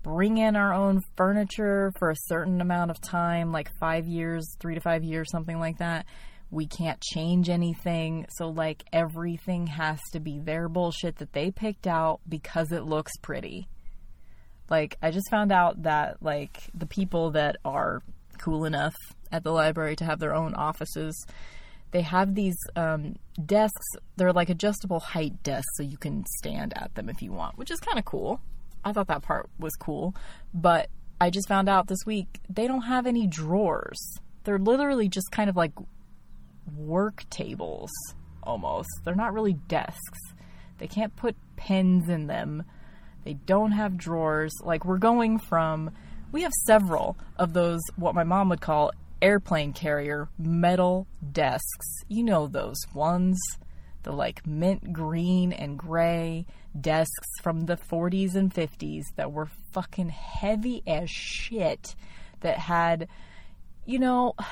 [0.04, 4.76] bring in our own furniture for a certain amount of time, like five years, three
[4.76, 6.06] to five years, something like that
[6.54, 8.26] we can't change anything.
[8.36, 13.12] So, like, everything has to be their bullshit that they picked out because it looks
[13.20, 13.68] pretty.
[14.70, 18.02] Like, I just found out that, like, the people that are
[18.38, 18.94] cool enough
[19.30, 21.26] at the library to have their own offices,
[21.90, 23.86] they have these um, desks.
[24.16, 27.70] They're like adjustable height desks, so you can stand at them if you want, which
[27.70, 28.40] is kind of cool.
[28.84, 30.14] I thought that part was cool.
[30.52, 30.88] But
[31.20, 33.98] I just found out this week they don't have any drawers.
[34.44, 35.72] They're literally just kind of like
[36.76, 37.90] work tables
[38.42, 38.88] almost.
[39.04, 40.18] They're not really desks.
[40.78, 42.64] They can't put pens in them.
[43.24, 44.52] They don't have drawers.
[44.62, 45.90] Like we're going from
[46.32, 48.90] we have several of those what my mom would call
[49.22, 51.86] airplane carrier metal desks.
[52.08, 53.38] You know those ones,
[54.02, 56.44] the like mint green and gray
[56.78, 61.94] desks from the 40s and 50s that were fucking heavy as shit
[62.40, 63.08] that had
[63.86, 64.34] you know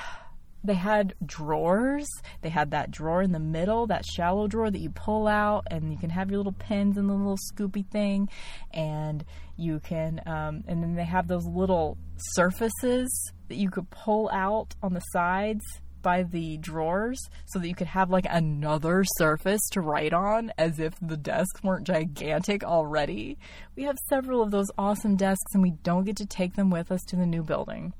[0.63, 2.07] they had drawers.
[2.41, 5.91] They had that drawer in the middle, that shallow drawer that you pull out, and
[5.91, 8.29] you can have your little pens and the little scoopy thing,
[8.71, 9.25] and
[9.57, 14.73] you can, um, and then they have those little surfaces that you could pull out
[14.81, 15.63] on the sides
[16.03, 20.79] by the drawers so that you could have like another surface to write on as
[20.79, 23.39] if the desks weren't gigantic already.
[23.75, 26.91] We have several of those awesome desks and we don't get to take them with
[26.91, 27.93] us to the new building.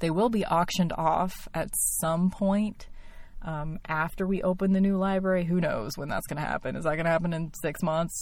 [0.00, 2.88] They will be auctioned off at some point
[3.42, 5.44] um, after we open the new library.
[5.44, 6.76] Who knows when that's going to happen?
[6.76, 8.14] Is that going to happen in six months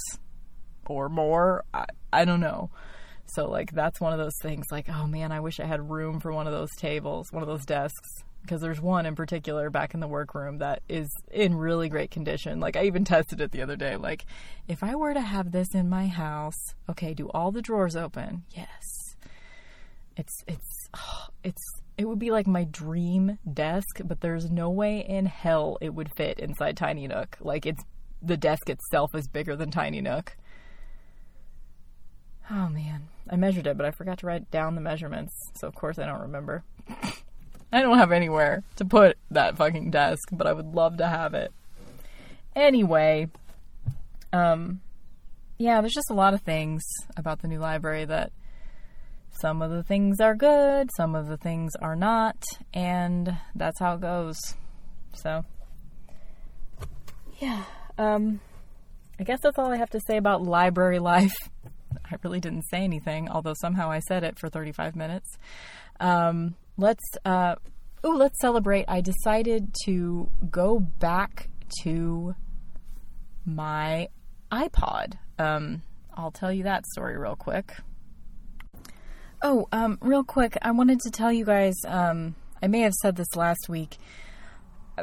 [0.87, 1.65] or more?
[1.73, 2.71] I, I don't know.
[3.29, 6.21] So, like, that's one of those things like, oh man, I wish I had room
[6.21, 8.09] for one of those tables, one of those desks.
[8.47, 12.61] Because there's one in particular back in the workroom that is in really great condition.
[12.61, 13.97] Like, I even tested it the other day.
[13.97, 14.25] Like,
[14.69, 18.45] if I were to have this in my house, okay, do all the drawers open?
[18.53, 19.17] Yes.
[20.17, 21.63] It's, it's oh, it's
[21.99, 26.15] it would be like my dream desk, but there's no way in hell it would
[26.15, 27.39] fit inside Tiny Nook.
[27.41, 27.83] Like it's
[28.23, 30.37] the desk itself is bigger than Tiny Nook.
[32.51, 35.75] Oh man, I measured it, but I forgot to write down the measurements, so of
[35.75, 36.65] course I don't remember.
[37.73, 41.35] I don't have anywhere to put that fucking desk, but I would love to have
[41.35, 41.53] it.
[42.55, 43.29] Anyway,
[44.33, 44.81] um
[45.59, 46.83] yeah, there's just a lot of things
[47.17, 48.31] about the new library that
[49.41, 52.37] some of the things are good, some of the things are not,
[52.73, 54.37] and that's how it goes.
[55.15, 55.45] So,
[57.39, 57.65] yeah.
[57.99, 58.41] Um,
[59.19, 61.37] I guess that's all I have to say about library life.
[62.11, 65.29] I really didn't say anything, although somehow I said it for 35 minutes.
[66.01, 67.57] Um, let's uh,
[68.05, 68.85] oh, let's celebrate.
[68.89, 71.49] I decided to go back
[71.83, 72.35] to
[73.45, 74.09] my
[74.51, 75.15] iPod.
[75.39, 75.83] Um,
[76.15, 77.73] I'll tell you that story real quick.
[79.43, 81.75] Oh, um, real quick, I wanted to tell you guys.
[81.87, 83.97] Um, I may have said this last week.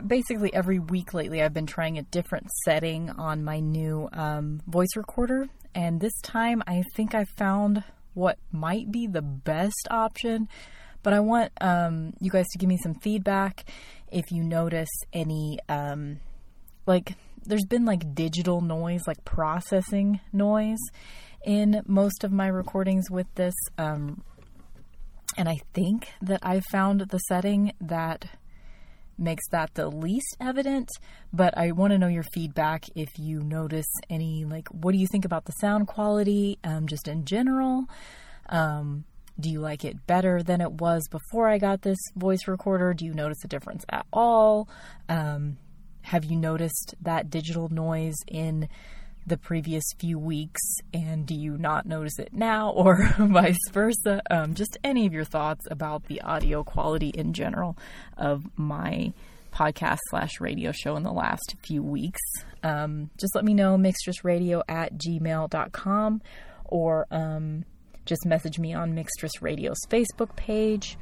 [0.08, 4.96] Basically, every week lately, I've been trying a different setting on my new um, voice
[4.96, 7.84] recorder, and this time, I think I found
[8.16, 10.48] what might be the best option.
[11.04, 13.66] But I want um, you guys to give me some feedback
[14.12, 16.20] if you notice any, um,
[16.86, 20.80] like, there's been like digital noise, like processing noise
[21.46, 23.54] in most of my recordings with this.
[23.78, 24.24] Um,
[25.38, 28.26] and I think that I found the setting that
[29.18, 30.90] makes that the least evident,
[31.32, 35.08] but I want to know your feedback if you notice any, like, what do you
[35.12, 37.86] think about the sound quality um, just in general?
[38.50, 39.06] Um,
[39.40, 42.94] do you like it better than it was before I got this voice recorder?
[42.94, 44.70] Do you notice a difference at all?
[45.10, 45.58] Um,
[46.04, 48.70] have you noticed that digital noise in
[49.26, 50.62] the previous few weeks
[50.94, 54.22] and do you not notice it now or vice versa?
[54.30, 57.78] Um, just any of your thoughts about the audio quality in general
[58.18, 59.14] of my
[59.52, 62.22] podcast slash radio show in the last few weeks.
[62.64, 66.22] Um, just let me know, mixtressradio at gmail.com
[66.66, 67.66] or um,
[68.06, 70.98] just message me on Mixtress Radio's Facebook page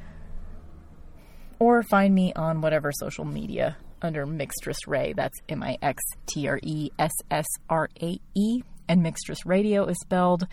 [1.58, 5.12] or find me on whatever social media under Mixtress Rae.
[5.12, 8.62] That's M I X T R E S S R A E.
[8.88, 10.46] And Mixtress Radio is spelled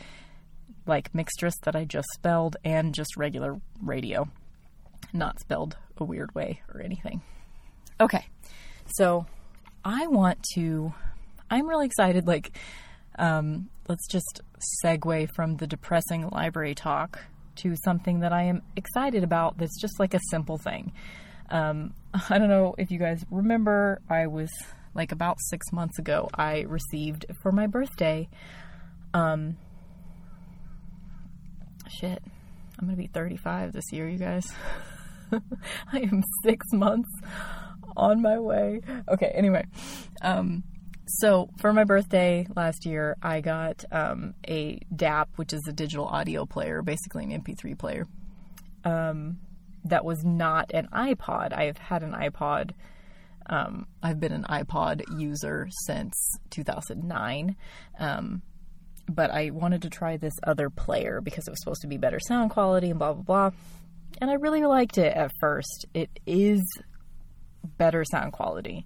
[0.85, 4.27] like Mixtress that I just spelled and just regular radio,
[5.13, 7.21] not spelled a weird way or anything.
[8.01, 8.25] Okay,
[8.87, 9.25] so
[9.83, 10.93] I want to,
[11.49, 12.27] I'm really excited.
[12.27, 12.57] Like,
[13.19, 14.41] um, let's just
[14.83, 17.19] segue from the depressing library talk
[17.57, 20.93] to something that I am excited about that's just like a simple thing.
[21.49, 21.93] Um,
[22.29, 24.49] I don't know if you guys remember, I was
[24.95, 28.29] like about six months ago, I received for my birthday,
[29.13, 29.57] um,
[31.89, 32.21] shit,
[32.79, 34.51] I'm gonna be 35 this year, you guys.
[35.31, 37.09] I am six months
[37.95, 38.81] on my way.
[39.09, 39.65] Okay, anyway,
[40.21, 40.63] um,
[41.09, 46.05] so for my birthday last year, I got um, a DAP, which is a digital
[46.05, 48.05] audio player, basically an MP3 player.
[48.85, 49.39] Um,
[49.85, 51.57] that was not an iPod.
[51.57, 52.71] I've had an iPod.
[53.49, 56.13] Um, I've been an iPod user since
[56.51, 57.55] 2009.
[57.99, 58.41] Um,
[59.07, 62.19] but I wanted to try this other player because it was supposed to be better
[62.19, 63.51] sound quality and blah, blah, blah.
[64.21, 65.87] And I really liked it at first.
[65.93, 66.61] It is
[67.77, 68.85] better sound quality.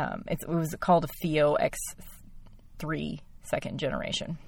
[0.00, 1.56] Um, it was called a FiiO
[2.80, 4.38] X3 second generation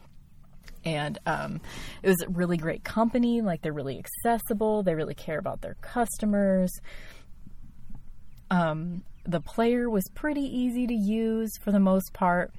[0.85, 1.61] and um,
[2.03, 3.41] it was a really great company.
[3.41, 4.83] Like they're really accessible.
[4.83, 6.73] They really care about their customers.
[8.51, 12.53] Um, the player was pretty easy to use for the most part.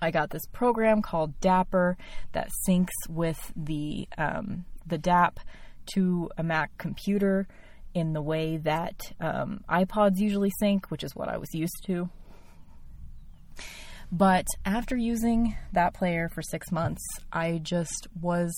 [0.00, 1.96] I got this program called Dapper
[2.32, 5.40] that syncs with the um, the DAP
[5.94, 7.46] to a Mac computer
[7.94, 12.10] in the way that um, iPods usually sync, which is what I was used to.
[14.10, 18.54] But after using that player for six months, I just was.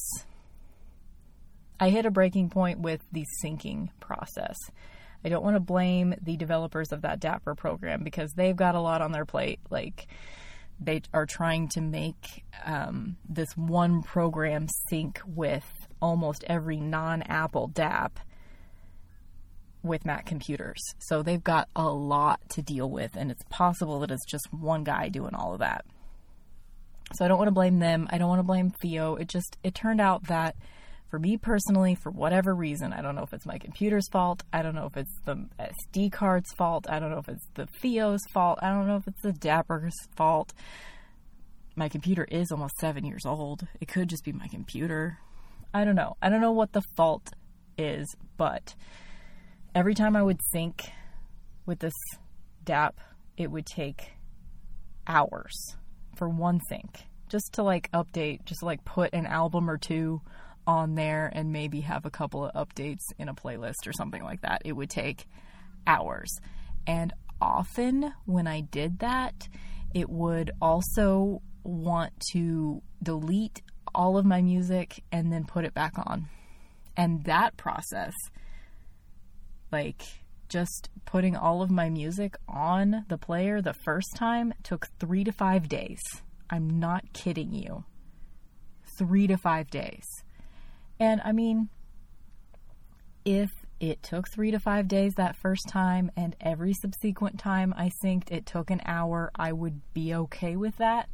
[1.78, 4.56] I hit a breaking point with the syncing process.
[5.24, 8.80] I don't want to blame the developers of that Dapper program because they've got a
[8.80, 9.60] lot on their plate.
[9.70, 10.06] Like,
[10.80, 15.66] they are trying to make um, this one program sync with
[16.00, 18.18] almost every non Apple DAP
[19.86, 20.80] with Mac computers.
[20.98, 24.84] So they've got a lot to deal with, and it's possible that it's just one
[24.84, 25.84] guy doing all of that.
[27.14, 28.08] So I don't want to blame them.
[28.10, 29.20] I don't want to blame FiiO.
[29.20, 30.56] It just it turned out that
[31.08, 34.42] for me personally, for whatever reason, I don't know if it's my computer's fault.
[34.52, 36.86] I don't know if it's the SD card's fault.
[36.88, 38.58] I don't know if it's the FiiO's fault.
[38.60, 40.52] I don't know if it's the Dapper's fault.
[41.76, 43.66] My computer is almost seven years old.
[43.80, 45.18] It could just be my computer.
[45.72, 46.16] I don't know.
[46.20, 47.28] I don't know what the fault
[47.78, 48.74] is, but
[49.76, 50.90] every time I would sync
[51.66, 51.92] with this
[52.64, 52.98] DAP,
[53.36, 54.12] it would take
[55.06, 55.76] hours
[56.16, 60.22] for one sync just to like update, just like put an album or two
[60.66, 64.40] on there and maybe have a couple of updates in a playlist or something like
[64.40, 64.62] that.
[64.64, 65.26] It would take
[65.86, 66.30] hours.
[66.86, 69.46] And often when I did that,
[69.94, 73.60] it would also want to delete
[73.94, 76.28] all of my music and then put it back on.
[76.96, 78.14] And that process
[79.72, 80.02] like
[80.48, 85.32] just putting all of my music on the player the first time took three to
[85.32, 86.00] five days.
[86.48, 87.84] I'm not kidding you.
[88.98, 90.04] Three to five days.
[91.00, 91.68] And I mean,
[93.24, 93.50] if
[93.80, 98.30] it took three to five days that first time, and every subsequent time I synced
[98.30, 101.08] it took an hour, I would be okay with that.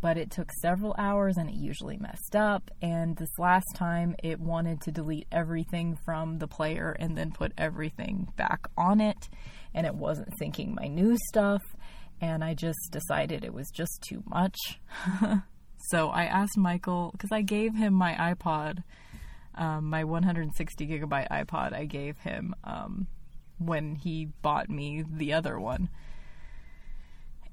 [0.00, 2.70] But it took several hours and it usually messed up.
[2.82, 7.52] And this last time, it wanted to delete everything from the player and then put
[7.56, 9.28] everything back on it.
[9.74, 11.62] And it wasn't syncing my new stuff.
[12.20, 14.56] And I just decided it was just too much.
[15.90, 18.82] so I asked Michael, because I gave him my iPod
[19.56, 23.06] um, my 160 gigabyte iPod I gave him um,
[23.58, 25.88] when he bought me the other one.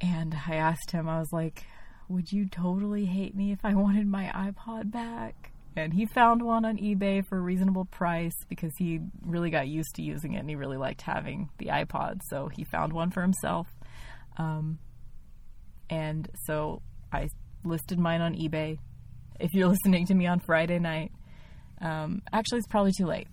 [0.02, 1.66] And I asked him, I was like,
[2.08, 5.52] would you totally hate me if I wanted my iPod back?
[5.76, 9.96] And he found one on eBay for a reasonable price because he really got used
[9.96, 12.20] to using it and he really liked having the iPod.
[12.30, 13.68] So he found one for himself.
[14.38, 14.78] Um,
[15.90, 16.82] and so
[17.12, 17.28] I
[17.64, 18.78] listed mine on eBay.
[19.40, 21.12] If you're listening to me on Friday night,
[21.82, 23.28] um, actually, it's probably too late.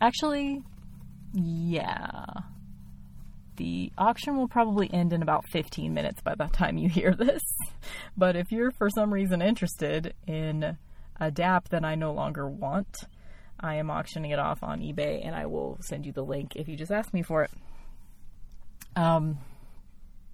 [0.00, 0.62] Actually,
[1.34, 2.24] yeah.
[3.60, 7.42] The auction will probably end in about 15 minutes by the time you hear this.
[8.16, 10.78] But if you're for some reason interested in
[11.20, 13.04] a DAP that I no longer want,
[13.58, 16.68] I am auctioning it off on eBay and I will send you the link if
[16.68, 17.50] you just ask me for it.
[18.96, 19.38] Um,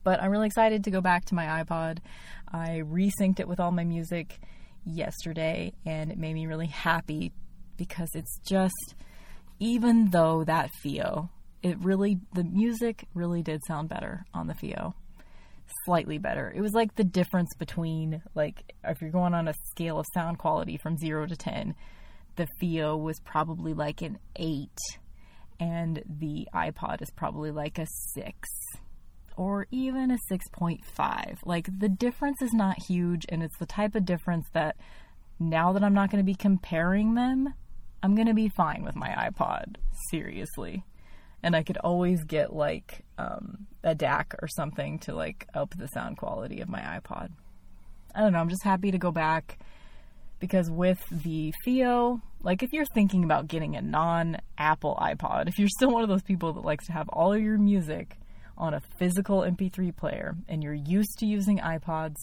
[0.04, 1.98] but I'm really excited to go back to my iPod.
[2.46, 4.38] I resynced it with all my music
[4.84, 7.32] yesterday and it made me really happy
[7.76, 8.94] because it's just
[9.58, 11.30] even though that FiiO,
[11.66, 14.94] it really the music really did sound better on the FiiO.
[15.84, 16.52] Slightly better.
[16.54, 20.38] It was like the difference between like if you're going on a scale of sound
[20.38, 21.74] quality from 0 to 10,
[22.36, 24.68] the FiiO was probably like an 8
[25.58, 28.48] and the iPod is probably like a 6
[29.36, 31.38] or even a 6.5.
[31.44, 34.76] Like the difference is not huge and it's the type of difference that
[35.40, 37.54] now that I'm not going to be comparing them,
[38.02, 39.76] I'm gonna be fine with my iPod,
[40.10, 40.84] seriously.
[41.46, 45.86] And I could always get like um, a DAC or something to like up the
[45.86, 47.30] sound quality of my iPod.
[48.12, 49.56] I don't know, I'm just happy to go back
[50.40, 55.56] because with the FiiO, like if you're thinking about getting a non Apple iPod, if
[55.56, 58.18] you're still one of those people that likes to have all of your music
[58.58, 62.16] on a physical MP3 player and you're used to using iPods,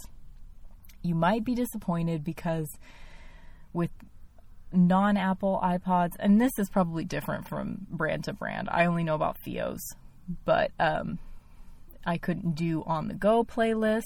[1.01, 2.67] you might be disappointed because
[3.71, 3.91] with
[4.73, 8.69] non Apple iPods, and this is probably different from brand to brand.
[8.71, 9.79] I only know about FiiOs,
[10.45, 11.19] but um,
[12.05, 14.03] I couldn't do on the go playlists.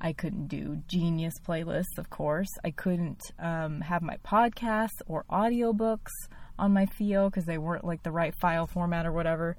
[0.00, 2.48] I couldn't do Genius playlists, of course.
[2.64, 6.10] I couldn't um, have my podcasts or audiobooks
[6.58, 9.56] on my FiiO because they weren't like the right file format or whatever.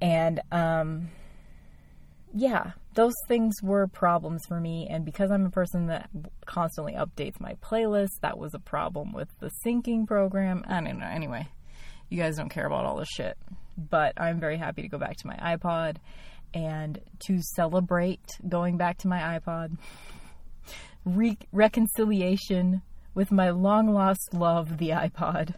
[0.00, 1.08] And um,
[2.36, 4.86] yeah, those things were problems for me.
[4.90, 6.10] And because I'm a person that
[6.44, 10.62] constantly updates my playlist, that was a problem with the syncing program.
[10.68, 11.06] I don't know.
[11.06, 11.48] Anyway,
[12.10, 13.38] you guys don't care about all this shit.
[13.78, 15.96] But I'm very happy to go back to my iPod
[16.52, 19.78] and to celebrate going back to my iPod.
[21.06, 22.82] Re- reconciliation
[23.14, 25.54] with my long lost love, the iPod.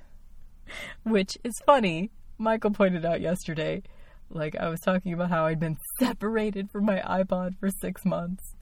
[1.02, 2.10] Which is funny.
[2.38, 3.82] Michael pointed out yesterday
[4.30, 8.54] like I was talking about how I'd been separated from my iPod for six months.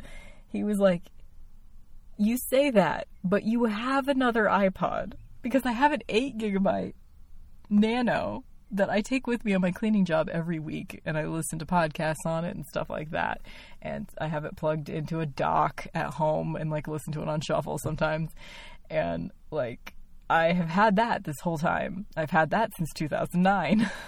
[0.51, 1.03] He was like,
[2.17, 6.95] You say that, but you have another iPod because I have an 8 gigabyte
[7.69, 11.59] nano that I take with me on my cleaning job every week and I listen
[11.61, 13.41] to podcasts on it and stuff like that.
[13.81, 17.29] And I have it plugged into a dock at home and like listen to it
[17.29, 18.31] on shuffle sometimes.
[18.91, 19.95] And like
[20.29, 22.07] I have had that this whole time.
[22.17, 23.91] I've had that since 2009.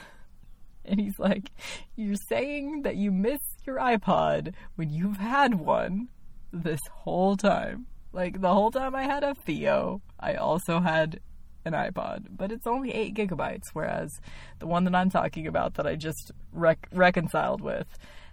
[0.91, 1.51] And he's like,
[1.97, 6.09] You're saying that you miss your iPod when you've had one
[6.53, 7.87] this whole time.
[8.13, 11.21] Like, the whole time I had a FiiO, I also had
[11.67, 14.11] an iPod, but it's only 8 gigabytes, whereas
[14.59, 17.87] the one that I'm talking about that I just rec- reconciled with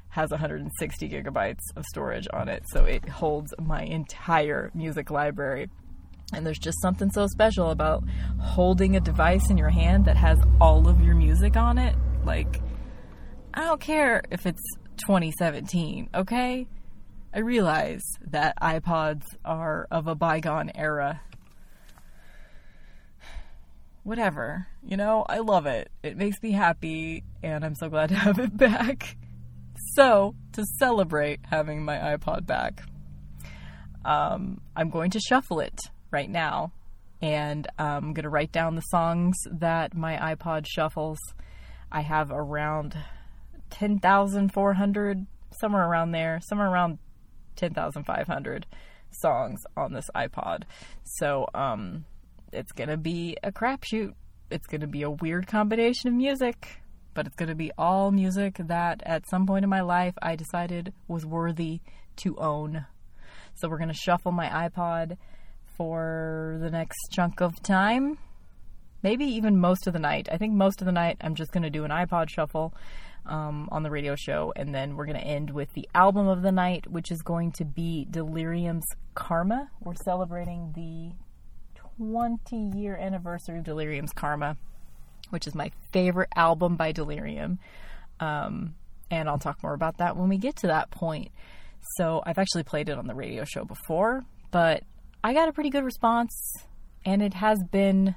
[0.10, 5.70] has 160 gigabytes of storage on it, so it holds my entire music library.
[6.32, 8.04] And there's just something so special about
[8.40, 11.96] holding a device in your hand that has all of your music on it
[12.26, 12.62] like,
[13.54, 14.62] I don't care if it's
[14.98, 16.68] 2017, okay?
[17.34, 21.22] I realize that iPods are of a bygone era.
[24.04, 25.90] Whatever, you know, I love it.
[26.04, 29.18] It makes me happy, and I'm so glad to have it back.
[29.96, 32.82] So, to celebrate having my iPod back,
[34.06, 35.78] um, I'm going to shuffle it
[36.12, 36.72] right now,
[37.22, 41.20] and I'm going to write down the songs that my iPod shuffles
[41.92, 42.98] I have around
[43.70, 47.00] 10,400, somewhere around there, somewhere around
[47.56, 48.66] 10,500
[49.12, 50.64] songs on this iPod.
[51.04, 52.06] So, um,
[52.52, 54.14] it's gonna be a crapshoot.
[54.50, 56.82] It's gonna be a weird combination of music,
[57.14, 60.94] but it's gonna be all music that at some point in my life I decided
[61.08, 61.82] was worthy
[62.18, 62.86] to own.
[63.54, 65.18] So we're gonna shuffle my iPod
[65.78, 68.18] for the next chunk of time.
[69.06, 70.28] Maybe even most of the night.
[70.32, 72.74] I think most of the night I'm just gonna do an iPod shuffle.
[73.28, 76.44] Um, on the radio show, and then we're going to end with the album of
[76.44, 78.86] the night, which is going to be Delerium's
[79.16, 79.72] Karma.
[79.82, 81.16] We're celebrating the
[81.98, 84.58] 20 year anniversary of Delerium's Karma,
[85.32, 87.58] which is my favorite album by Delerium.
[88.20, 88.76] Um,
[89.10, 91.32] and I'll talk more about that when we get to that point.
[91.98, 94.84] So I've actually played it on the radio show before, but
[95.24, 96.32] I got a pretty good response,
[97.04, 98.14] and it has been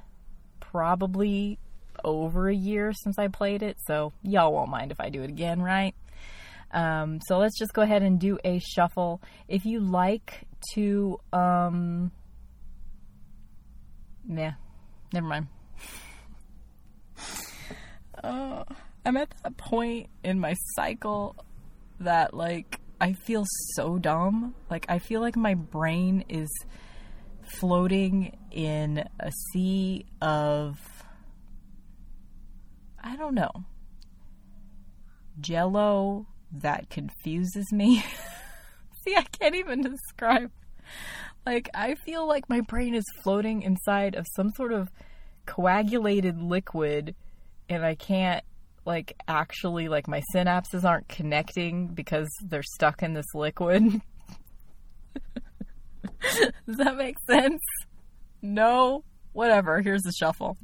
[0.71, 1.59] probably
[2.03, 5.29] over a year since I played it, so y'all won't mind if I do it
[5.29, 5.95] again, right?
[6.71, 9.21] Um, so let's just go ahead and do a shuffle.
[9.47, 10.41] If you like
[10.73, 12.11] to, um,
[14.29, 14.53] yeah,
[15.13, 15.47] never mind.
[18.23, 18.63] uh,
[19.05, 21.35] I'm at that point in my cycle
[21.99, 23.45] that, like, I feel
[23.75, 24.53] so dumb.
[24.69, 26.49] Like, I feel like my brain is
[27.51, 30.77] floating in a sea of
[33.01, 33.51] I don't know.
[35.39, 38.03] Jello that confuses me.
[39.03, 40.51] See, I can't even describe.
[41.45, 44.89] Like, I feel like my brain is floating inside of some sort of
[45.45, 47.15] coagulated liquid,
[47.69, 48.43] and I can't,
[48.85, 54.01] like, actually, like, my synapses aren't connecting because they're stuck in this liquid.
[56.67, 57.61] Does that make sense?
[58.41, 59.03] No?
[59.33, 59.81] Whatever.
[59.81, 60.57] Here's the shuffle.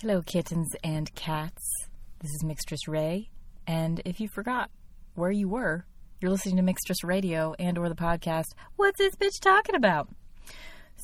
[0.00, 1.62] Hello, kittens and cats.
[2.20, 3.30] This is Mixtress Rae,
[3.66, 4.70] and if you forgot
[5.14, 5.86] where you were,
[6.20, 8.48] you're listening to Mixtress Radio and or the podcast.
[8.76, 10.08] What's this bitch talking about?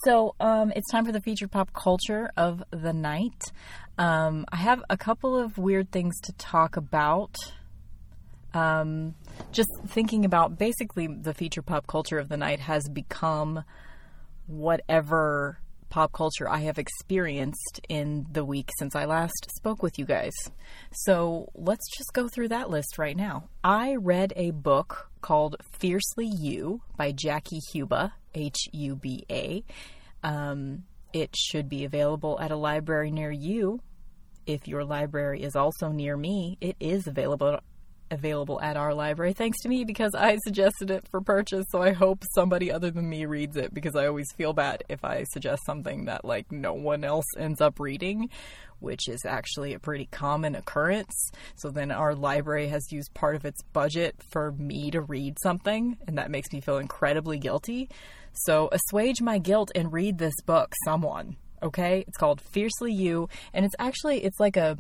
[0.05, 3.43] So, um, it's time for the featured pop culture of the night.
[4.01, 7.37] Um, I have a couple of weird things to talk about.
[8.55, 9.15] Um,
[9.53, 13.63] just thinking about basically the feature pop culture of the night has become
[14.47, 15.59] whatever
[15.91, 20.33] pop culture I have experienced in the week since I last spoke with you guys.
[20.93, 23.51] So let's just go through that list right now.
[23.63, 29.63] I read a book called Fiercely You by Jackie Huba, H U B A.
[30.23, 33.83] Um, it should be available at a library near you.
[34.51, 37.61] If your library is also near me, it is available
[38.11, 41.65] available at our library thanks to me because I suggested it for purchase.
[41.71, 45.05] So I hope somebody other than me reads it because I always feel bad if
[45.05, 48.29] I suggest something that like no one else ends up reading,
[48.81, 51.31] which is actually a pretty common occurrence.
[51.55, 55.97] So then our library has used part of its budget for me to read something,
[56.09, 57.89] and that makes me feel incredibly guilty.
[58.33, 61.37] So assuage my guilt and read this book, someone.
[61.63, 62.05] Okay?
[62.07, 64.79] It's called Fiercely You, and it's actually it's like a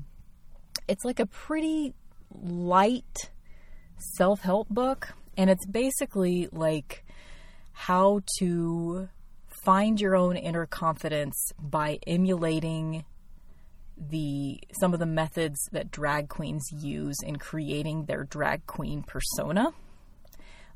[0.88, 1.94] it's like a pretty
[2.42, 3.30] light
[4.16, 7.04] self help book, and it's basically like
[7.72, 9.08] how to
[9.64, 13.04] find your own inner confidence by emulating
[13.96, 19.72] the some of the methods that drag queens use in creating their drag queen persona.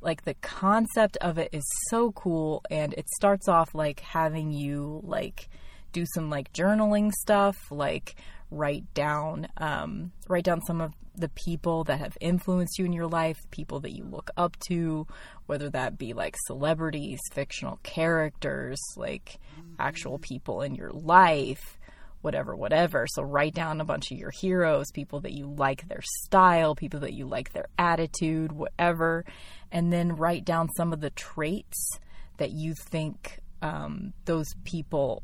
[0.01, 5.01] Like the concept of it is so cool and it starts off like having you
[5.03, 5.49] like
[5.95, 8.16] do some like journaling stuff, like
[8.51, 13.07] write down um, write down some of the people that have influenced you in your
[13.07, 15.07] life, people that you look up to,
[15.47, 19.38] whether that be like celebrities, fictional characters, like
[19.78, 21.78] actual people in your life,
[22.20, 23.07] whatever, whatever.
[23.07, 27.01] So write down a bunch of your heroes, people that you like their style, people
[27.01, 29.24] that you like their attitude, whatever.
[29.70, 32.01] And then write down some of the traits
[32.38, 35.22] that you think um, those people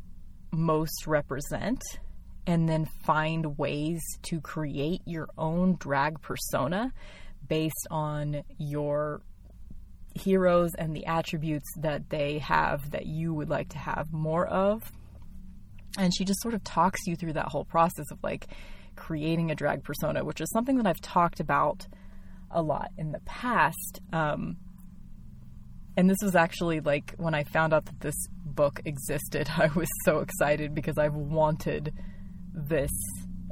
[0.53, 1.82] most represent
[2.46, 6.92] and then find ways to create your own drag persona
[7.48, 9.22] based on your
[10.14, 14.90] heroes and the attributes that they have that you would like to have more of.
[15.98, 18.46] And she just sort of talks you through that whole process of like
[18.96, 21.86] creating a drag persona, which is something that I've talked about
[22.51, 24.01] a lot in the past.
[24.12, 24.57] Um,
[25.96, 28.16] and this was actually like when I found out that this
[28.55, 31.92] book existed, I was so excited because I've wanted
[32.53, 32.90] this.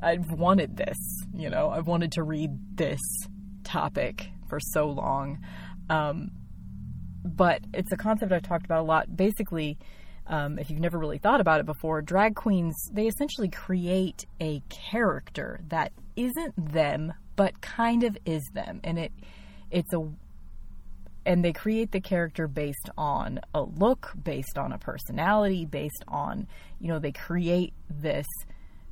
[0.02, 0.96] I've wanted this,
[1.34, 3.00] you know, I've wanted to read this
[3.64, 5.38] topic for so long.
[5.90, 6.30] Um,
[7.24, 9.16] but it's a concept I've talked about a lot.
[9.16, 9.76] Basically,
[10.26, 14.62] um, if you've never really thought about it before, drag queens, they essentially create a
[14.68, 18.80] character that isn't them, but kind of is them.
[18.84, 19.12] And it,
[19.70, 20.08] it's a,
[21.28, 26.48] and they create the character based on a look, based on a personality, based on,
[26.80, 28.26] you know, they create this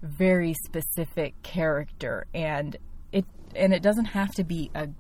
[0.03, 2.27] very specific character.
[2.35, 2.77] And
[3.11, 3.25] it,
[3.55, 4.91] and it doesn't have to be a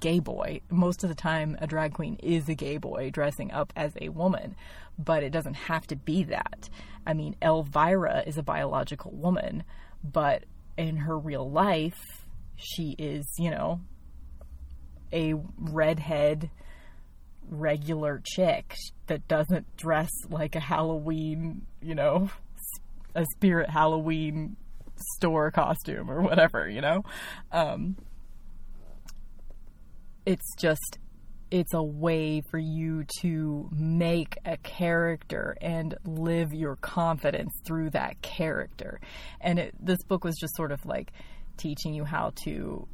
[0.00, 0.60] gay boy.
[0.68, 4.10] Most of the time, a drag queen is a gay boy dressing up as a
[4.10, 4.54] woman,
[4.98, 6.68] but it doesn't have to be that.
[7.06, 9.64] I mean, Elvira is a biological woman,
[10.04, 10.44] but
[10.76, 12.26] in her real life,
[12.56, 13.80] she is, you know,
[15.10, 16.50] a redhead
[17.52, 18.74] regular chick
[19.06, 22.30] that doesn't dress like a Halloween, you know,
[23.14, 24.56] a spirit Halloween
[25.16, 27.04] store costume or whatever, you know?
[27.50, 27.96] Um,
[30.24, 30.98] it's just
[31.50, 38.22] it's a way for you to make a character and live your confidence through that
[38.22, 38.98] character.
[39.38, 41.12] And it, this book was just sort of like
[41.58, 42.88] teaching you how to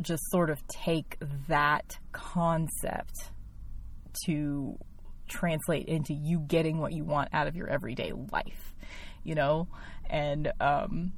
[0.00, 1.18] just sort of take
[1.48, 3.30] that concept
[4.26, 4.78] to
[5.28, 8.74] translate into you getting what you want out of your everyday life,
[9.22, 9.68] you know?
[10.08, 11.12] And um,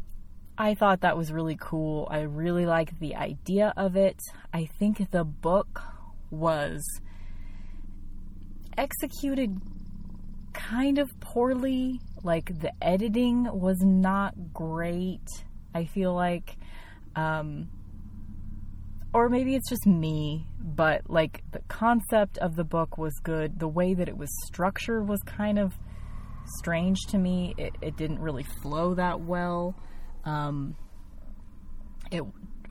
[0.56, 2.08] I thought that was really cool.
[2.10, 4.20] I really liked the idea of it.
[4.52, 5.82] I think the book
[6.30, 6.82] was
[8.78, 9.60] executed
[10.52, 12.00] kind of poorly.
[12.22, 15.44] Like the editing was not great.
[15.74, 16.56] I feel like,
[17.14, 17.68] um,
[19.12, 23.58] or maybe it's just me, but like the concept of the book was good.
[23.58, 25.74] The way that it was structured was kind of
[26.58, 27.54] strange to me.
[27.56, 29.74] It, it didn't really flow that well.
[30.24, 30.76] Um,
[32.10, 32.22] it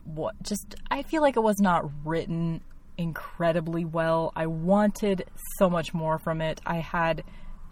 [0.04, 2.60] what just I feel like it was not written
[2.96, 4.32] incredibly well.
[4.36, 5.24] I wanted
[5.58, 6.60] so much more from it.
[6.64, 7.24] I had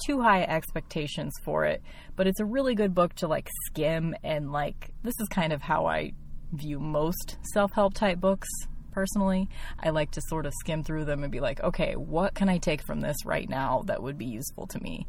[0.04, 1.82] too high expectations for it,
[2.16, 5.62] but it's a really good book to like skim and like this is kind of
[5.62, 6.12] how I
[6.56, 8.48] view most self-help type books
[8.92, 9.48] personally.
[9.82, 12.58] I like to sort of skim through them and be like, okay, what can I
[12.58, 15.06] take from this right now that would be useful to me?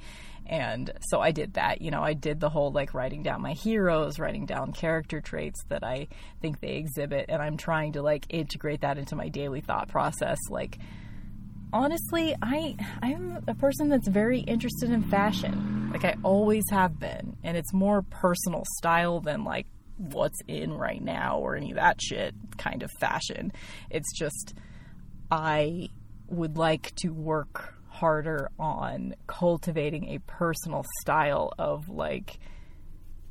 [0.47, 1.81] And so I did that.
[1.81, 5.63] You know, I did the whole like writing down my heroes, writing down character traits
[5.69, 6.07] that I
[6.41, 10.37] think they exhibit, and I'm trying to like integrate that into my daily thought process.
[10.49, 10.77] Like,
[11.73, 15.89] honestly, I I'm a person that's very interested in fashion.
[15.91, 19.65] Like I always have been, and it's more personal style than like
[19.97, 23.51] what's in right now or any of that shit kind of fashion.
[23.89, 24.53] It's just
[25.31, 25.89] I
[26.27, 32.39] would like to work harder on cultivating a personal style of like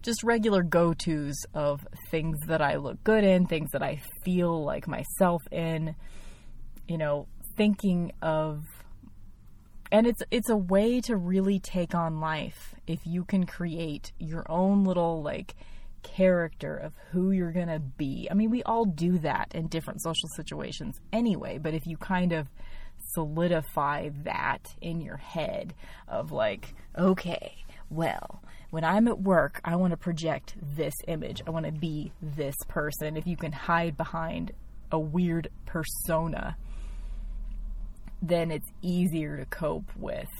[0.02, 4.62] just regular go tos of things that I look good in, things that I feel
[4.64, 5.94] like myself in,
[6.86, 8.64] you know, thinking of
[9.92, 14.44] and it's it's a way to really take on life if you can create your
[14.50, 15.54] own little like
[16.04, 18.28] character of who you're going to be.
[18.30, 22.32] I mean, we all do that in different social situations anyway, but if you kind
[22.32, 22.46] of
[23.14, 25.74] solidify that in your head
[26.06, 27.56] of like, okay,
[27.90, 31.42] well, when I'm at work, I want to project this image.
[31.46, 33.16] I want to be this person.
[33.16, 34.52] If you can hide behind
[34.90, 36.56] a weird persona,
[38.22, 40.30] then it's easier to cope with,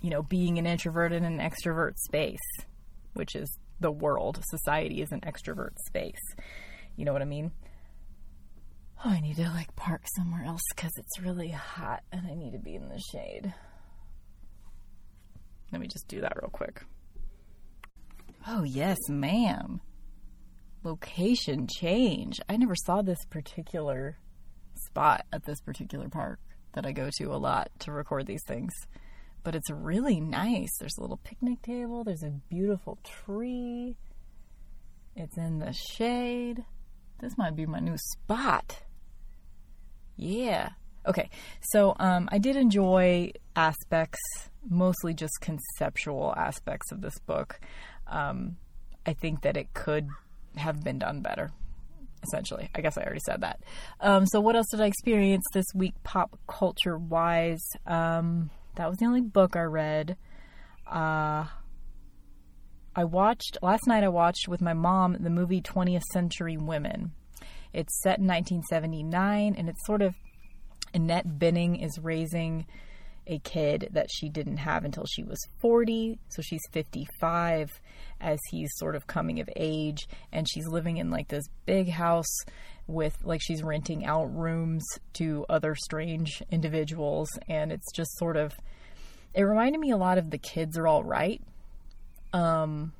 [0.00, 2.38] you know, being an introvert in an extrovert space,
[3.14, 4.42] which is the world.
[4.48, 6.20] Society is an extrovert space.
[6.96, 7.52] You know what I mean?
[9.04, 12.52] Oh, I need to like park somewhere else because it's really hot and I need
[12.52, 13.52] to be in the shade.
[15.72, 16.82] Let me just do that real quick.
[18.46, 19.80] Oh, yes, ma'am.
[20.82, 22.40] Location change.
[22.48, 24.18] I never saw this particular
[24.86, 26.38] spot at this particular park
[26.74, 28.72] that I go to a lot to record these things.
[29.44, 30.70] But it's really nice.
[30.80, 33.96] There's a little picnic table, there's a beautiful tree.
[35.14, 36.64] It's in the shade.
[37.20, 38.82] This might be my new spot.
[40.16, 40.70] Yeah.
[41.06, 41.30] Okay.
[41.60, 44.18] So um, I did enjoy aspects,
[44.68, 47.60] mostly just conceptual aspects of this book.
[48.06, 48.56] Um,
[49.06, 50.08] I think that it could
[50.56, 51.50] have been done better.
[52.22, 53.60] Essentially, I guess I already said that.
[54.00, 57.62] Um, so, what else did I experience this week, pop culture wise?
[58.76, 60.16] That was the only book I read.
[60.86, 61.46] Uh,
[62.96, 64.04] I watched last night.
[64.04, 67.12] I watched with my mom the movie 20th Century Women.
[67.72, 70.14] It's set in 1979, and it's sort of
[70.92, 72.66] Annette Bening is raising
[73.26, 76.18] a kid that she didn't have until she was 40.
[76.28, 77.70] So she's 55
[78.20, 80.06] as he's sort of coming of age.
[80.32, 82.36] And she's living in like this big house
[82.86, 87.28] with like she's renting out rooms to other strange individuals.
[87.48, 88.52] And it's just sort of,
[89.34, 91.42] it reminded me a lot of The Kids Are All Right.
[92.32, 92.92] Um,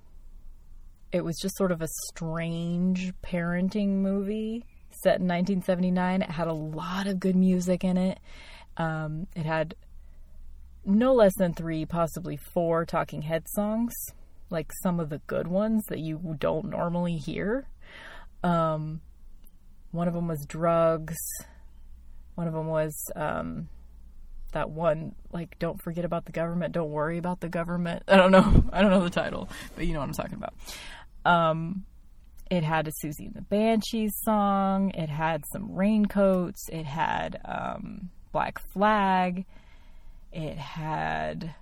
[1.12, 4.64] it was just sort of a strange parenting movie
[5.02, 6.22] set in 1979.
[6.22, 8.18] It had a lot of good music in it.
[8.76, 9.74] Um, it had
[10.84, 13.92] no less than three, possibly four Talking Head songs,
[14.50, 17.68] like some of the good ones that you don't normally hear.
[18.42, 19.00] Um,
[19.94, 21.16] one of them was Drugs.
[22.34, 23.68] One of them was um,
[24.52, 28.02] that one, like, Don't Forget About the Government, Don't Worry About the Government.
[28.08, 28.64] I don't know.
[28.72, 30.54] I don't know the title, but you know what I'm talking about.
[31.24, 31.84] Um,
[32.50, 34.90] it had a Siouxsie and the Banshees song.
[34.94, 36.68] It had some raincoats.
[36.72, 39.46] It had um, Black Flag.
[40.32, 41.54] It had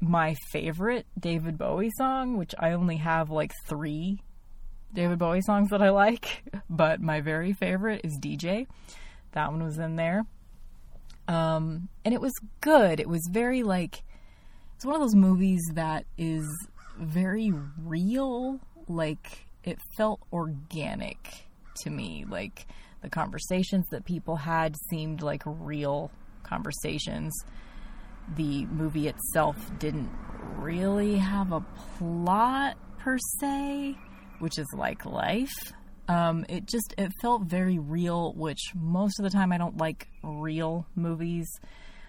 [0.00, 4.22] my favorite David Bowie song, which I only have like three
[4.92, 8.66] David Bowie songs that I like, but my very favorite is DJ.
[9.32, 10.24] That one was in there.
[11.28, 13.00] Um, and it was good.
[13.00, 14.02] It was very like,
[14.76, 16.46] it's one of those movies that is
[16.98, 18.60] very real.
[18.88, 21.46] Like, it felt organic
[21.82, 22.26] to me.
[22.28, 22.66] Like,
[23.00, 26.10] the conversations that people had seemed like real
[26.42, 27.32] conversations
[28.36, 30.10] the movie itself didn't
[30.56, 31.60] really have a
[31.98, 33.96] plot per se,
[34.42, 35.72] which is like life.
[36.08, 40.08] Um, it just it felt very real, which most of the time I don't like
[40.22, 41.48] real movies.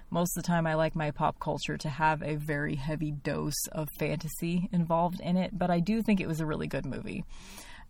[0.09, 3.67] Most of the time I like my pop culture to have a very heavy dose
[3.71, 7.23] of fantasy involved in it, but I do think it was a really good movie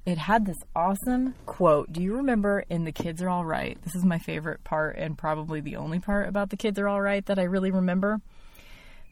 [0.05, 1.91] it had this awesome quote.
[1.91, 3.81] Do you remember in The Kids Are All Right?
[3.83, 7.01] This is my favorite part and probably the only part about The Kids Are All
[7.01, 8.19] Right that I really remember.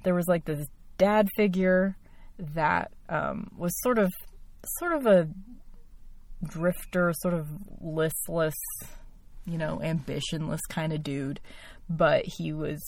[0.04, 0.68] There was like this
[0.98, 1.96] dad figure
[2.38, 4.12] that um, was sort of
[4.66, 5.28] sort of a
[6.44, 7.48] drifter, sort of
[7.80, 8.56] listless,
[9.46, 11.40] you know, ambitionless kind of dude,
[11.90, 12.82] but he was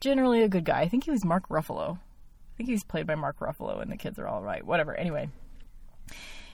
[0.00, 0.80] generally a good guy.
[0.80, 1.96] I think he was Mark Ruffalo.
[1.96, 4.64] I think he was played by Mark Ruffalo and The Kids Are All Right.
[4.64, 4.94] Whatever.
[4.94, 5.28] Anyway,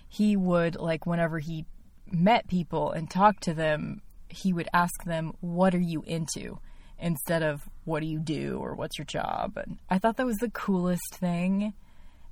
[0.09, 1.65] he would like whenever he
[2.11, 6.59] met people and talked to them, he would ask them, "What are you into?"
[6.99, 10.39] instead of "What do you do?" or "What's your job?" And I thought that was
[10.39, 11.75] the coolest thing,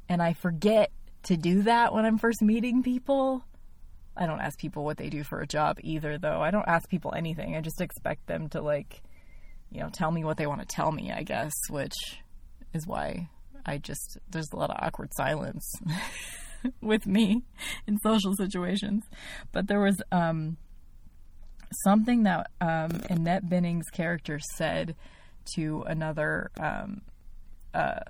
[0.08, 0.90] and I forget
[1.24, 3.44] to do that when I'm first meeting people.
[4.16, 6.40] I don't ask people what they do for a job either, though.
[6.40, 7.56] I don't ask people anything.
[7.56, 9.02] I just expect them to like,
[9.70, 11.12] you know, tell me what they want to tell me.
[11.12, 11.94] I guess, which
[12.74, 13.28] is why
[13.64, 15.64] I just there's a lot of awkward silence.
[16.80, 17.42] with me
[17.86, 19.04] in social situations.
[19.52, 20.56] But there was um,
[21.84, 24.96] something that um, Annette Bening's character said
[25.54, 27.02] to another um,
[27.74, 28.00] uh,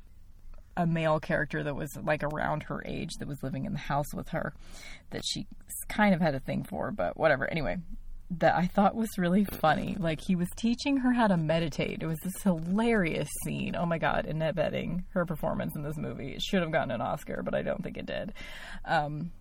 [0.81, 4.15] a male character that was like around her age that was living in the house
[4.15, 4.55] with her
[5.11, 5.47] that she
[5.89, 7.49] kind of had a thing for, but whatever.
[7.51, 7.77] Anyway,
[8.31, 9.97] that I thought was really funny.
[9.99, 12.03] Like he was teaching her how to meditate.
[12.03, 13.77] It was this hilarious scene.
[13.77, 17.03] Oh my god, Annette Bening, her performance in this movie it should have gotten an
[17.03, 18.33] Oscar, but I don't think it did.
[18.87, 19.33] Um,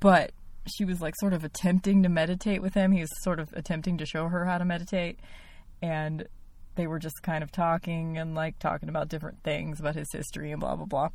[0.00, 0.32] but
[0.74, 2.92] she was like sort of attempting to meditate with him.
[2.92, 5.18] He was sort of attempting to show her how to meditate,
[5.82, 6.26] and
[6.74, 10.50] they were just kind of talking and like talking about different things about his history
[10.52, 11.08] and blah blah blah.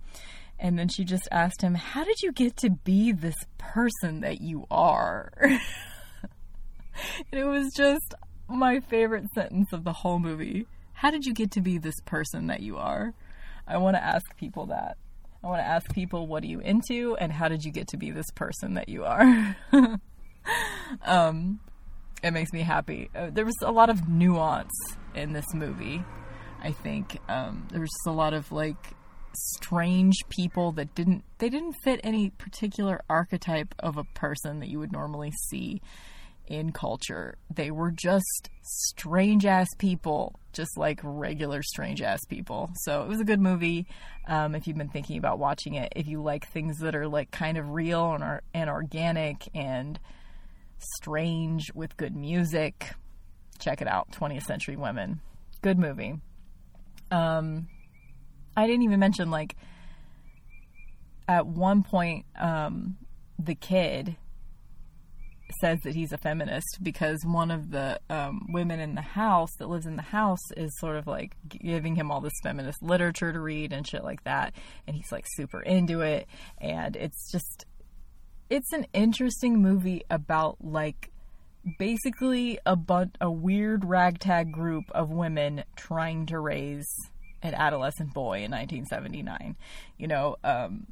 [0.60, 4.42] And then she just asked him, How did you get to be this person that
[4.42, 5.32] you are?
[7.32, 8.16] And it was just
[8.48, 10.68] my favorite sentence of the whole movie.
[10.94, 13.14] How did you get to be this person that you are?
[13.68, 14.98] I want to ask people that.
[15.44, 17.98] I want to ask people, what are you into, and how did you get to
[17.98, 19.56] be this person that you are?
[21.06, 21.60] um,
[22.24, 23.10] it makes me happy.
[23.16, 24.74] Uh, there was a lot of nuance
[25.18, 26.04] in this movie.
[26.62, 28.96] I think um, there was just a lot of like
[29.36, 34.80] strange people that didn't they didn't fit any particular archetype of a person that you
[34.80, 35.82] would normally see
[36.48, 37.36] in culture.
[37.54, 42.72] They were just strange ass people, just like regular strange ass people.
[42.84, 43.86] So it was a good movie.
[44.28, 47.32] Um, if you've been thinking about watching it, if you like things that are like
[47.32, 50.00] kind of real and are and organic and
[50.80, 52.94] strange with good music,
[53.60, 54.12] check it out.
[54.12, 55.22] 20th Century Women,
[55.62, 56.20] good movie.
[57.12, 57.68] Um,
[58.56, 59.56] I didn't even mention like
[61.28, 62.98] at one point um,
[63.38, 64.18] the kid
[65.62, 69.70] says that he's a feminist because one of the um, women in the house that
[69.70, 73.40] lives in the house is sort of like giving him all this feminist literature to
[73.40, 74.54] read and shit like that
[74.86, 76.28] and he's like super into it
[76.60, 77.66] and it's just
[78.50, 81.12] it's an interesting movie about like
[81.78, 86.88] basically a bun- a weird ragtag group of women trying to raise
[87.42, 89.56] an adolescent boy in 1979.
[89.98, 90.88] You know, um,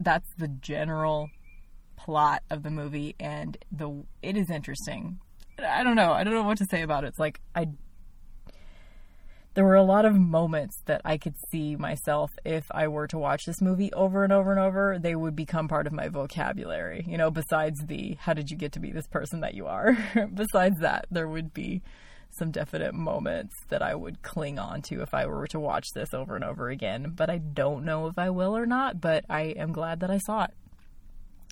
[0.00, 1.30] that's the general
[1.96, 5.18] plot of the movie, and the it is interesting.
[5.58, 6.12] I don't know.
[6.12, 7.08] I don't know what to say about it.
[7.08, 7.68] It's like I
[9.54, 13.18] there were a lot of moments that I could see myself if I were to
[13.18, 17.04] watch this movie over and over and over, they would become part of my vocabulary.
[17.08, 19.96] You know, besides the how did you get to be this person that you are?
[20.34, 21.82] besides that, there would be
[22.30, 26.12] some definite moments that I would cling on to if I were to watch this
[26.12, 27.12] over and over again.
[27.14, 30.18] But I don't know if I will or not, but I am glad that I
[30.18, 30.50] saw it.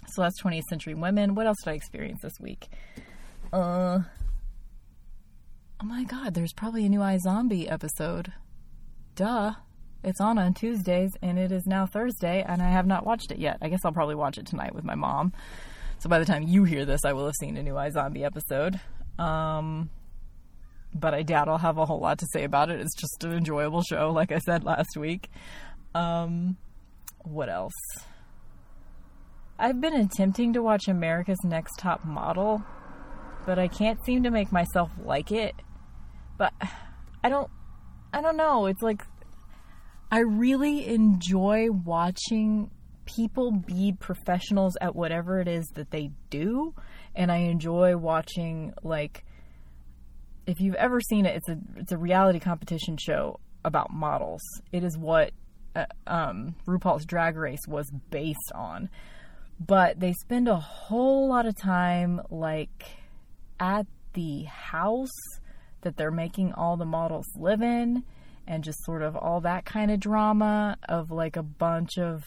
[0.09, 1.37] So that's 20th Century Women.
[1.37, 2.69] What else did I experience this week?
[3.53, 4.01] Uh,
[5.83, 8.33] oh my god, there's probably a new iZombie episode.
[9.17, 9.55] Duh.
[10.05, 13.39] It's on on Tuesdays, and it is now Thursday, and I have not watched it
[13.39, 13.59] yet.
[13.63, 15.33] I guess I'll probably watch it tonight with my mom.
[15.99, 18.81] So by the time you hear this, I will have seen a new iZombie episode.
[19.19, 19.91] Um,
[20.93, 22.81] but I doubt I'll have a whole lot to say about it.
[22.81, 25.31] It's just an enjoyable show, like I said last week.
[25.95, 26.57] Um,
[27.21, 27.73] what else?
[29.57, 32.65] I've been attempting to watch America's Next Top Model,
[33.47, 35.55] but I can't seem to make myself like it.
[36.39, 36.53] But
[37.25, 37.51] I don't
[38.13, 38.67] I don't know.
[38.67, 39.03] It's like
[40.11, 42.71] I really enjoy watching
[43.05, 46.75] people be professionals at whatever it is that they do,
[47.15, 49.25] and I enjoy watching like
[50.47, 54.43] if you've ever seen it, it's a it's a reality competition show about models.
[54.73, 55.31] It is what
[55.77, 58.91] uh, um, RuPaul's Drag Race was based on
[59.67, 62.85] but they spend a whole lot of time like
[63.61, 65.11] at the house
[65.83, 68.05] that they're making all the models live in
[68.47, 72.25] and just sort of all that kind of drama of like a bunch of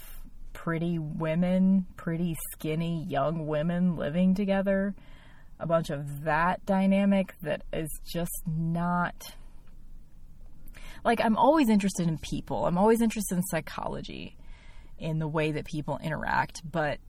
[0.54, 4.96] pretty women, pretty skinny young women living together.
[5.60, 9.36] A bunch of that dynamic that is just not
[11.04, 12.66] like I'm always interested in people.
[12.66, 14.36] I'm always interested in psychology
[14.98, 17.00] in the way that people interact, but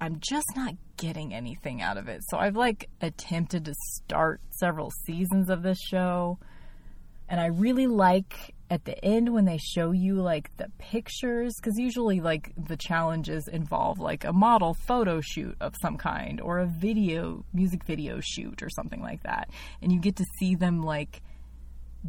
[0.00, 2.22] I'm just not getting anything out of it.
[2.28, 6.38] So I've like attempted to start several seasons of this show.
[7.28, 11.78] And I really like at the end when they show you like the pictures because
[11.78, 16.66] usually like the challenges involve like a model photo shoot of some kind or a
[16.66, 19.48] video music video shoot or something like that
[19.82, 21.22] and you get to see them like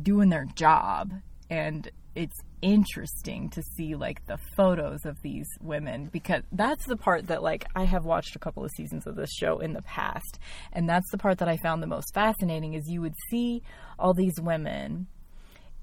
[0.01, 1.13] doing their job
[1.49, 7.27] and it's interesting to see like the photos of these women because that's the part
[7.27, 10.39] that like I have watched a couple of seasons of this show in the past.
[10.71, 13.61] And that's the part that I found the most fascinating is you would see
[13.99, 15.07] all these women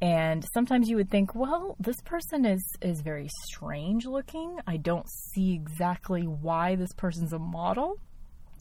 [0.00, 4.58] and sometimes you would think well this person is is very strange looking.
[4.66, 7.98] I don't see exactly why this person's a model.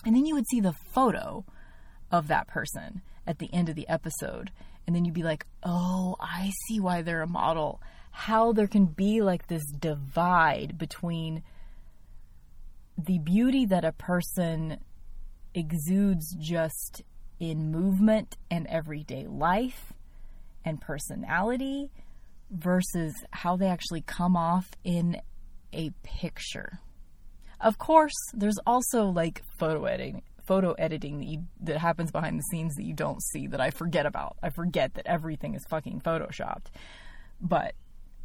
[0.06, 1.46] And then you would see the photo
[2.12, 4.52] of that person at the end of the episode
[4.92, 7.82] and then you'd be like, oh, I see why they're a model.
[8.12, 11.44] How there can be like this divide between
[12.98, 14.80] the beauty that a person
[15.56, 17.04] exudes just
[17.40, 19.94] in movement and everyday life
[20.66, 21.90] and personality
[22.50, 25.22] versus how they actually come off in
[25.72, 26.80] a picture.
[27.62, 32.44] Of course, there's also like photo editing photo editing that, you, that happens behind the
[32.52, 34.36] scenes that you don't see that I forget about.
[34.44, 36.66] I forget that everything is fucking photoshopped.
[37.40, 37.74] But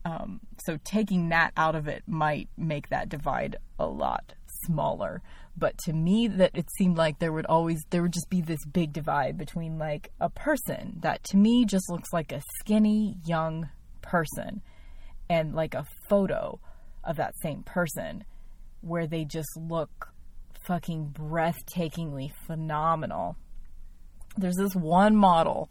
[0.05, 5.23] um, so taking that out of it might make that divide a lot smaller.
[5.57, 8.65] But to me, that it seemed like there would always there would just be this
[8.65, 13.69] big divide between like a person that to me just looks like a skinny young
[14.03, 14.63] person
[15.31, 16.59] and like a photo
[17.05, 18.25] of that same person
[18.81, 20.13] where they just look
[20.67, 23.37] fucking breathtakingly phenomenal.
[24.37, 25.71] There's this one model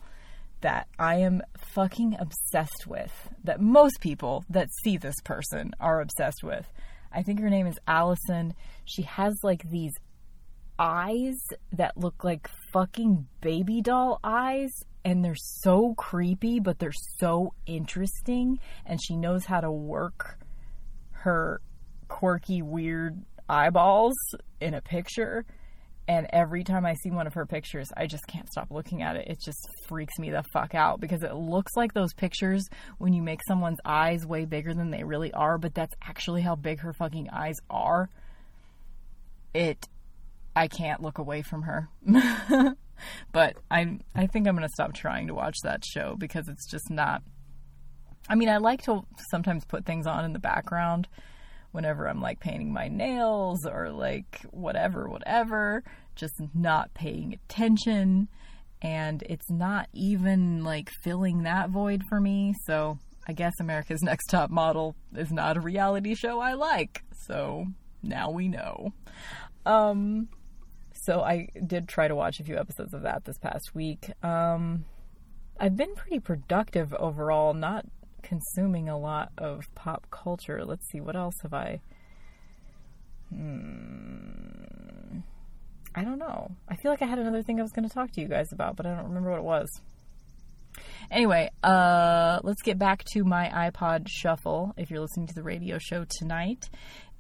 [0.61, 1.41] that I am
[1.73, 3.11] fucking obsessed with,
[3.43, 6.65] that most people that see this person are obsessed with.
[7.11, 8.53] I think her name is Allison.
[8.85, 9.93] She has like these
[10.79, 11.37] eyes
[11.73, 14.71] that look like fucking baby doll eyes
[15.05, 20.37] and they're so creepy but they're so interesting and she knows how to work
[21.11, 21.61] her
[22.09, 24.15] quirky weird eyeballs
[24.59, 25.45] in a picture.
[26.07, 29.15] And every time I see one of her pictures, I just can't stop looking at
[29.15, 29.27] it.
[29.27, 32.63] It just freaks me the fuck out because it looks like those pictures
[32.99, 36.55] when you make someone's eyes way bigger than they really are, but that's actually how
[36.55, 38.09] big her fucking eyes are.
[39.55, 39.87] It,
[40.55, 41.89] I can't look away from her.
[43.31, 46.69] but I, I think I'm going to stop trying to watch that show because it's
[46.69, 47.23] just not.
[48.29, 51.07] I mean, I like to sometimes put things on in the background
[51.76, 55.84] whenever I'm like painting my nails or like whatever, whatever,
[56.15, 58.30] just not paying attention.
[58.82, 62.55] And it's not even like filling that void for me.
[62.65, 62.97] So
[63.28, 67.03] I guess America's Next Top Model is not a reality show I like.
[67.28, 67.65] So
[68.01, 68.93] now we know.
[69.65, 70.30] Um,
[70.93, 74.11] so I did try to watch a few episodes of that this past week.
[74.23, 74.86] Um,
[75.59, 77.86] I've been pretty productive overall, not
[78.26, 80.65] consuming a lot of pop culture.
[80.65, 81.80] Let's see, what else have I?
[83.30, 85.19] Hmm,
[85.93, 86.51] I don't know.
[86.67, 88.51] I feel like I had another thing I was going to talk to you guys
[88.51, 89.69] about, but I don't remember what it was.
[91.09, 94.73] Anyway, uh, let's get back to my iPod shuffle.
[94.76, 96.69] If you're listening to the radio show tonight,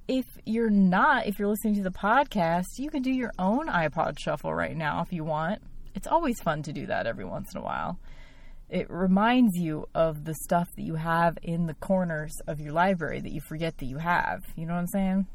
[0.07, 4.19] if you're not, if you're listening to the podcast, you can do your own iPod
[4.19, 5.61] shuffle right now if you want.
[5.93, 7.97] It's always fun to do that every once in a while.
[8.75, 13.21] It reminds you of the stuff that you have in the corners of your library
[13.21, 14.43] that you forget that you have.
[14.57, 15.27] You know what I'm saying?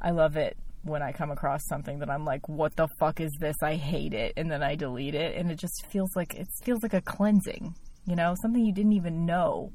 [0.00, 3.30] I love it when I come across something that I'm like, what the fuck is
[3.38, 3.56] this?
[3.62, 4.32] I hate it.
[4.38, 5.36] And then I delete it.
[5.36, 7.74] And it just feels like, it feels like a cleansing,
[8.06, 9.70] you know, something you didn't even know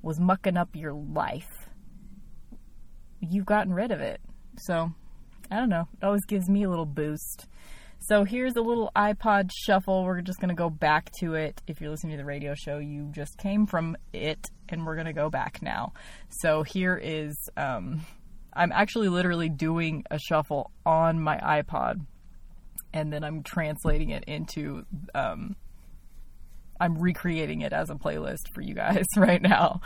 [0.00, 1.68] was mucking up your life.
[3.20, 4.22] You've gotten rid of it.
[4.56, 4.90] So,
[5.50, 5.86] I don't know.
[6.00, 7.46] It always gives me a little boost.
[8.08, 10.02] So here's a little iPod shuffle.
[10.02, 11.60] We're just going to go back to it.
[11.66, 15.08] If you're listening to the radio show, you just came from it, and we're going
[15.08, 15.92] to go back now.
[16.30, 18.00] So here is um,
[18.54, 22.06] I'm actually literally doing a shuffle on my iPod,
[22.94, 24.86] and then I'm translating it into.
[25.14, 25.56] Um,
[26.80, 29.82] I'm recreating it as a playlist for you guys right now.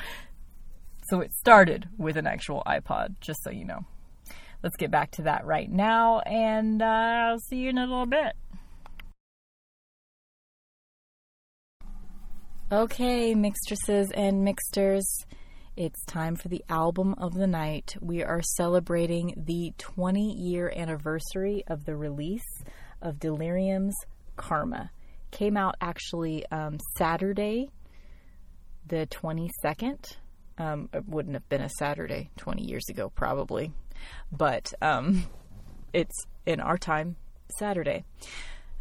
[1.08, 3.80] So it started with an actual iPod, just so you know.
[4.62, 8.06] Let's get back to that right now, and uh, I'll see you in a little
[8.06, 8.34] bit.
[12.70, 15.02] Okay, mixtresses and mixters.
[15.76, 17.96] It's time for the album of the night.
[18.00, 22.62] We are celebrating the 20 year anniversary of the release
[23.00, 23.96] of Delerium's
[24.36, 24.90] Karma.
[25.30, 27.68] Came out actually um, Saturday,
[28.86, 30.16] the 22nd.
[30.56, 33.72] Um, it wouldn't have been a Saturday 20 years ago, probably,
[34.30, 35.24] but um,
[35.92, 37.16] it's in our time,
[37.59, 38.05] Saturday.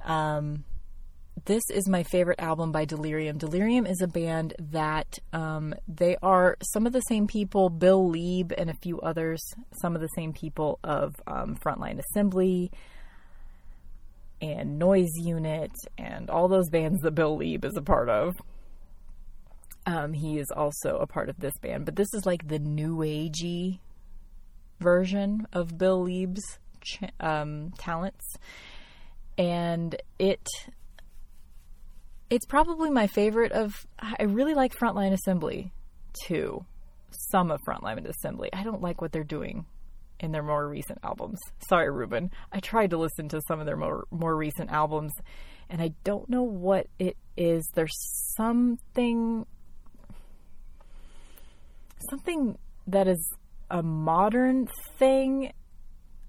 [0.03, 0.63] Um,
[1.45, 3.38] this is my favorite album by Delerium.
[3.38, 8.53] Delerium is a band that um, they are some of the same people, Bill Leeb
[8.57, 9.41] and a few others,
[9.82, 12.72] some of the same people of um, Frontline Assembly
[14.41, 18.36] and Noise Unit and all those bands that Bill Leeb is a part of.
[19.86, 22.97] Um, he is also a part of this band, but this is like the new
[22.97, 23.80] agey
[24.82, 28.25] version of Bill Leeb's ch- um, talents,
[29.38, 30.47] and it
[32.29, 33.86] it's probably my favorite of.
[33.99, 35.71] I really like Frontline Assembly
[36.25, 36.65] too.
[37.32, 38.49] Some of Frontline Assembly.
[38.53, 39.65] I don't like what they're doing
[40.21, 41.39] in their more recent albums.
[41.67, 42.32] Sorry, Ruben.
[42.51, 45.11] I tried to listen to some of their more more recent albums,
[45.69, 47.69] and I don't know what it is.
[47.75, 47.97] There's
[48.38, 49.45] something
[52.09, 52.57] something
[52.88, 53.34] that is
[53.72, 54.67] a modern
[54.99, 55.51] thing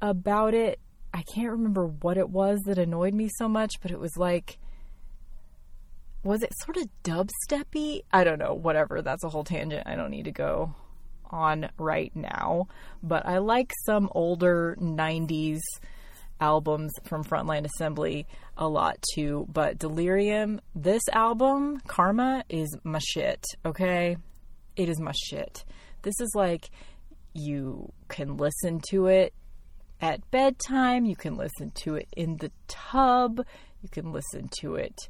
[0.01, 0.81] about it.
[1.13, 4.59] I can't remember what it was that annoyed me so much, but it was like
[6.25, 8.03] was it sort of dubsteppy?
[8.13, 9.03] I don't know, whatever.
[9.03, 10.75] That's a whole tangent I don't need to go
[11.31, 12.69] on right now.
[13.03, 15.61] But I like some older 90s
[16.41, 18.27] albums from Frontline Assembly
[18.57, 19.47] a lot too.
[19.53, 24.17] But Delerium, this album, Karma, is my shit, okay?
[24.77, 25.65] It is my shit.
[26.03, 26.71] This is like
[27.35, 29.33] you can listen to it
[30.01, 33.45] at bedtime, you can listen to it in the tub,
[33.83, 35.09] you can listen to it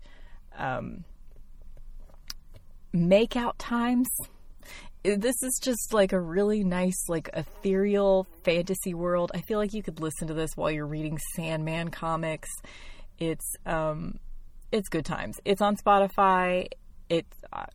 [0.59, 1.05] um,
[2.93, 4.09] make out times.
[5.03, 9.32] This is just like a really nice, like ethereal fantasy world.
[9.35, 12.49] I feel like you could listen to this while you're reading Sandman comics.
[13.19, 14.20] It's um,
[14.70, 15.40] it's good times.
[15.44, 16.69] It's on Spotify.
[17.12, 17.66] It's, uh,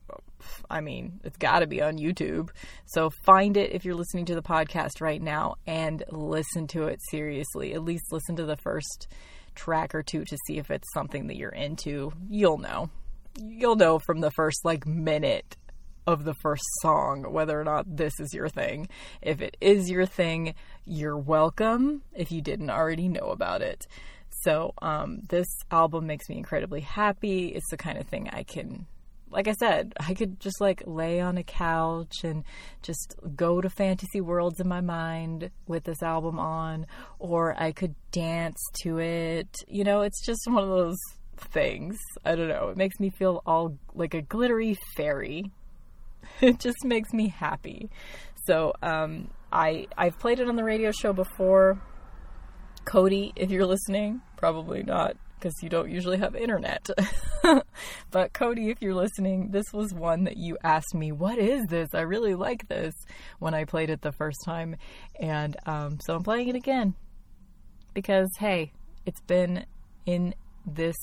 [0.68, 2.50] I mean, it's got to be on YouTube.
[2.88, 7.00] So find it if you're listening to the podcast right now and listen to it
[7.12, 7.76] seriously.
[7.76, 9.08] At least listen to the first
[9.54, 12.90] track or two to see if it's something that you're into, you'll know.
[13.40, 15.56] You'll know from the first like minute
[16.08, 18.88] of the first song whether or not this is your thing.
[19.22, 23.86] If it is your thing, you're welcome if you didn't already know about it.
[24.42, 27.50] So, um, this album makes me incredibly happy.
[27.50, 28.88] It's the kind of thing I can
[29.30, 32.44] like I said, I could just like lay on a couch and
[32.82, 36.88] just go to fantasy worlds in my mind with this album on,
[37.20, 39.64] or I could dance to it.
[39.68, 40.98] You know, it's just one of those
[41.38, 41.98] things.
[42.26, 42.70] I don't know.
[42.70, 45.52] It makes me feel all like a glittery fairy.
[46.42, 47.90] It just makes me happy.
[48.46, 51.82] So, um, I I've played it on the radio show before.
[52.84, 56.90] Cody, if you're listening, probably not because you don't usually have internet.
[58.12, 61.90] but Cody, if you're listening, this was one that you asked me, "What is this?
[61.94, 62.94] I really like this."
[63.40, 64.76] When I played it the first time,
[65.20, 66.96] and um, so I'm playing it again
[67.94, 68.72] because hey,
[69.06, 69.66] it's been
[70.06, 70.34] in
[70.66, 70.96] this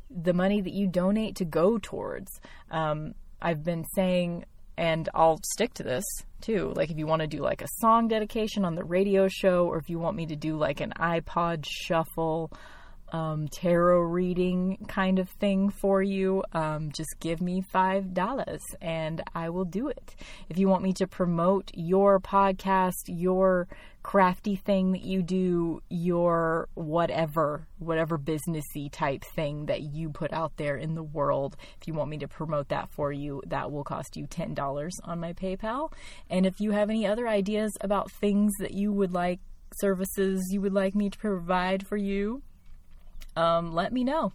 [0.08, 2.30] the money that you donate to go towards.
[2.70, 4.44] Um, I've been saying
[4.76, 6.04] and I'll stick to this
[6.40, 6.72] too.
[6.74, 9.78] Like if you want to do like a song dedication on the radio show, or
[9.78, 12.50] if you want me to do like an iPod shuffle,
[13.12, 19.22] um, tarot reading kind of thing for you, um, just give me five dollars and
[19.34, 20.14] I will do it.
[20.48, 23.68] If you want me to promote your podcast, your
[24.06, 30.56] crafty thing that you do, your whatever, whatever businessy type thing that you put out
[30.58, 31.56] there in the world.
[31.80, 35.18] If you want me to promote that for you, that will cost you $10 on
[35.18, 35.92] my PayPal.
[36.30, 39.40] And if you have any other ideas about things that you would like,
[39.78, 42.44] services you would like me to provide for you,
[43.34, 44.32] um, let me know.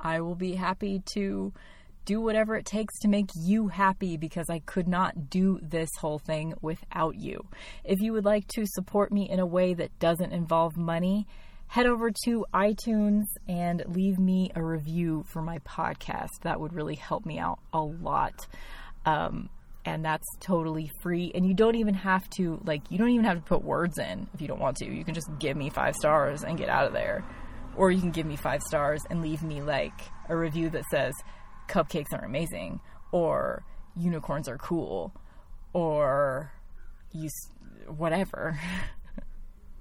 [0.00, 1.52] I will be happy to
[2.08, 6.18] do whatever it takes to make you happy because I could not do this whole
[6.18, 7.46] thing without you.
[7.84, 11.26] If you would like to support me in a way that doesn't involve money,
[11.66, 16.30] head over to iTunes and leave me a review for my podcast.
[16.44, 18.46] That would really help me out a lot.
[19.04, 19.50] Um,
[19.84, 21.30] and that's totally free.
[21.34, 24.26] And you don't even have to, like, you don't even have to put words in
[24.32, 24.86] if you don't want to.
[24.86, 27.22] You can just give me five stars and get out of there.
[27.76, 31.12] Or you can give me five stars and leave me, like, a review that says,
[31.68, 32.80] cupcakes are amazing
[33.12, 33.64] or
[33.96, 35.12] unicorns are cool
[35.72, 36.52] or
[37.12, 37.28] you
[37.86, 38.58] whatever.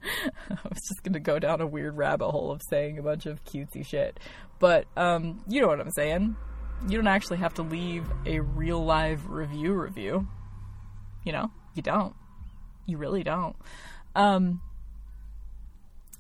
[0.04, 3.44] I was just gonna go down a weird rabbit hole of saying a bunch of
[3.44, 4.20] cutesy shit,
[4.60, 6.36] but um, you know what I'm saying.
[6.88, 10.28] You don't actually have to leave a real live review review.
[11.26, 12.16] You know, you don't.
[12.86, 13.56] You really don't.
[14.16, 14.62] Um,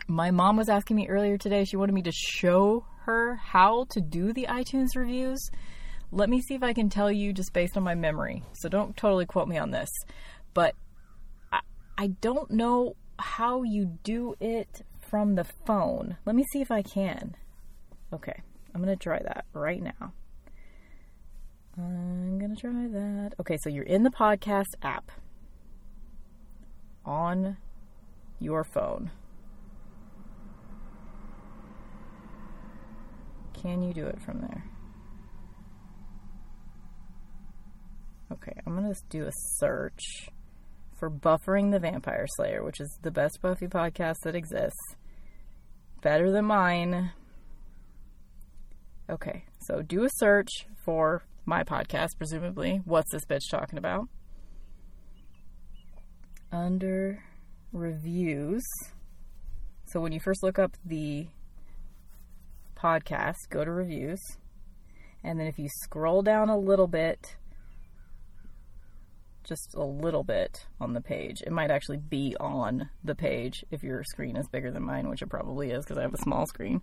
[0.07, 1.63] my mom was asking me earlier today.
[1.63, 5.39] She wanted me to show her how to do the iTunes reviews.
[6.11, 8.43] Let me see if I can tell you just based on my memory.
[8.53, 9.89] So don't totally quote me on this.
[10.53, 10.75] But
[11.51, 11.61] I,
[11.97, 16.17] I don't know how you do it from the phone.
[16.25, 17.35] Let me see if I can.
[18.13, 18.41] Okay,
[18.75, 20.13] I'm going to try that right now.
[21.77, 23.33] I'm going to try that.
[23.39, 25.11] Okay, so you're in the podcast app
[27.05, 27.57] on
[28.39, 29.11] your phone.
[33.61, 34.63] Can you do it from there?
[38.31, 40.29] Okay, I'm going to do a search
[40.99, 44.95] for Buffering the Vampire Slayer, which is the best Buffy podcast that exists.
[46.01, 47.11] Better than mine.
[49.09, 50.49] Okay, so do a search
[50.83, 52.81] for my podcast, presumably.
[52.83, 54.07] What's this bitch talking about?
[56.51, 57.23] Under
[57.71, 58.63] reviews.
[59.85, 61.27] So when you first look up the
[62.77, 64.21] podcast, go to reviews.
[65.23, 67.35] And then if you scroll down a little bit,
[69.43, 73.83] just a little bit on the page, it might actually be on the page if
[73.83, 76.45] your screen is bigger than mine, which it probably is because I have a small
[76.45, 76.81] screen.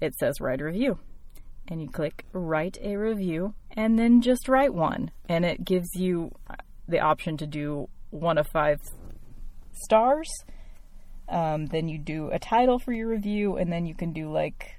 [0.00, 0.98] It says write a review.
[1.68, 5.12] And you click write a review and then just write one.
[5.28, 6.32] And it gives you
[6.88, 8.80] the option to do one of five
[9.72, 10.28] stars.
[11.28, 14.74] Um, then you do a title for your review, and then you can do like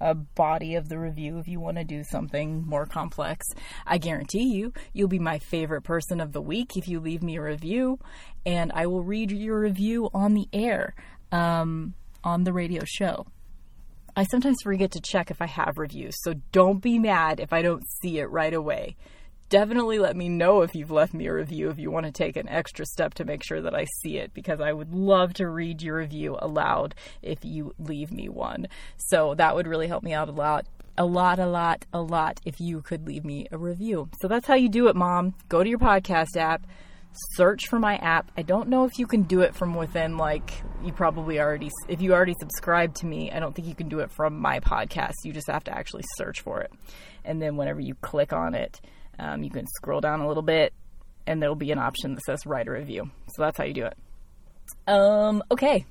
[0.00, 3.46] a body of the review if you want to do something more complex.
[3.86, 7.36] I guarantee you, you'll be my favorite person of the week if you leave me
[7.36, 7.98] a review,
[8.44, 10.94] and I will read your review on the air
[11.32, 13.26] um, on the radio show.
[14.18, 17.62] I sometimes forget to check if I have reviews, so don't be mad if I
[17.62, 18.96] don't see it right away
[19.48, 22.36] definitely let me know if you've left me a review if you want to take
[22.36, 25.48] an extra step to make sure that I see it because I would love to
[25.48, 28.66] read your review aloud if you leave me one.
[28.96, 30.66] So that would really help me out a lot.
[30.98, 34.08] A lot, a lot, a lot if you could leave me a review.
[34.20, 35.34] So that's how you do it, Mom.
[35.48, 36.66] Go to your podcast app,
[37.34, 38.32] search for my app.
[38.38, 42.00] I don't know if you can do it from within, like, you probably already, if
[42.00, 45.12] you already subscribe to me, I don't think you can do it from my podcast.
[45.24, 46.72] You just have to actually search for it.
[47.26, 48.80] And then whenever you click on it,
[49.18, 50.72] um, you can scroll down a little bit
[51.26, 53.10] and there'll be an option that says write a review.
[53.34, 53.96] So that's how you do it.
[54.86, 55.84] Um, okay.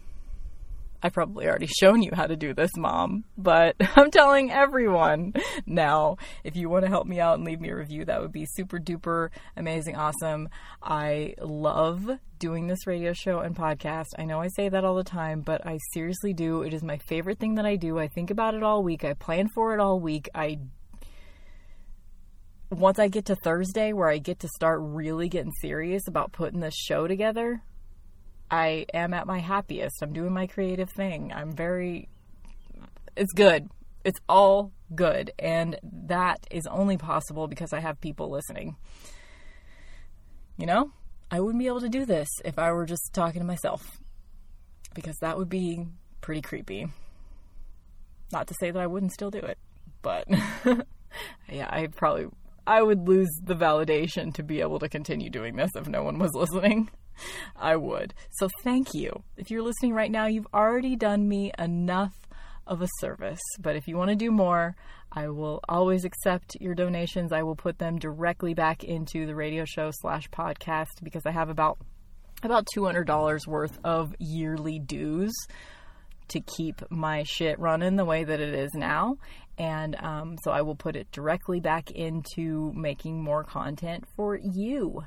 [1.03, 5.33] I've probably already shown you how to do this, Mom, but I'm telling everyone
[5.65, 6.17] now.
[6.43, 8.45] If you want to help me out and leave me a review, that would be
[8.45, 10.49] super duper amazing, awesome.
[10.81, 14.07] I love doing this radio show and podcast.
[14.17, 16.63] I know I say that all the time, but I seriously do.
[16.63, 17.99] It is my favorite thing that I do.
[17.99, 20.29] I think about it all week, I plan for it all week.
[20.33, 20.59] I
[22.69, 26.59] once I get to Thursday where I get to start really getting serious about putting
[26.59, 27.61] this show together,
[28.49, 30.01] I am at my happiest.
[30.01, 31.31] I'm doing my creative thing.
[31.33, 32.09] I'm very,
[33.15, 33.69] it's good.
[34.03, 35.31] It's all good.
[35.39, 35.77] And
[36.07, 38.75] that is only possible because I have people listening.
[40.57, 40.91] You know,
[41.31, 43.99] I wouldn't be able to do this if I were just talking to myself
[44.93, 45.85] because that would be
[46.21, 46.87] pretty creepy.
[48.31, 49.57] Not to say that I wouldn't still do it,
[50.01, 50.27] but
[51.49, 52.27] yeah, I probably
[52.67, 56.19] I would lose the validation to be able to continue doing this if no one
[56.19, 56.89] was listening.
[57.55, 58.13] I would.
[58.31, 59.23] So thank you.
[59.37, 62.13] If you're listening right now, you've already done me enough
[62.67, 63.41] of a service.
[63.59, 64.75] But if you want to do more,
[65.11, 67.31] I will always accept your donations.
[67.31, 71.49] I will put them directly back into the radio show slash podcast because I have
[71.49, 71.77] about
[72.43, 75.33] about two hundred dollars worth of yearly dues
[76.27, 79.17] to keep my shit running the way that it is now.
[79.57, 85.03] And um, so I will put it directly back into making more content for you.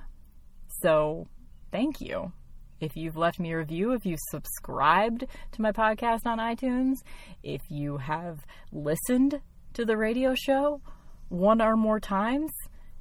[0.82, 1.26] So
[1.70, 2.32] thank you.
[2.80, 6.98] If you've left me a review, if you've subscribed to my podcast on iTunes,
[7.42, 8.38] if you have
[8.72, 9.40] listened
[9.74, 10.80] to the radio show
[11.28, 12.52] one or more times,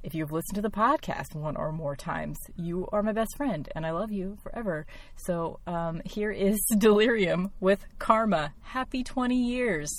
[0.02, 3.68] if you've listened to the podcast one or more times, you are my best friend
[3.74, 4.86] and I love you forever.
[5.16, 8.54] So um, here is Delerium with Karma.
[8.62, 9.90] Happy 20 years.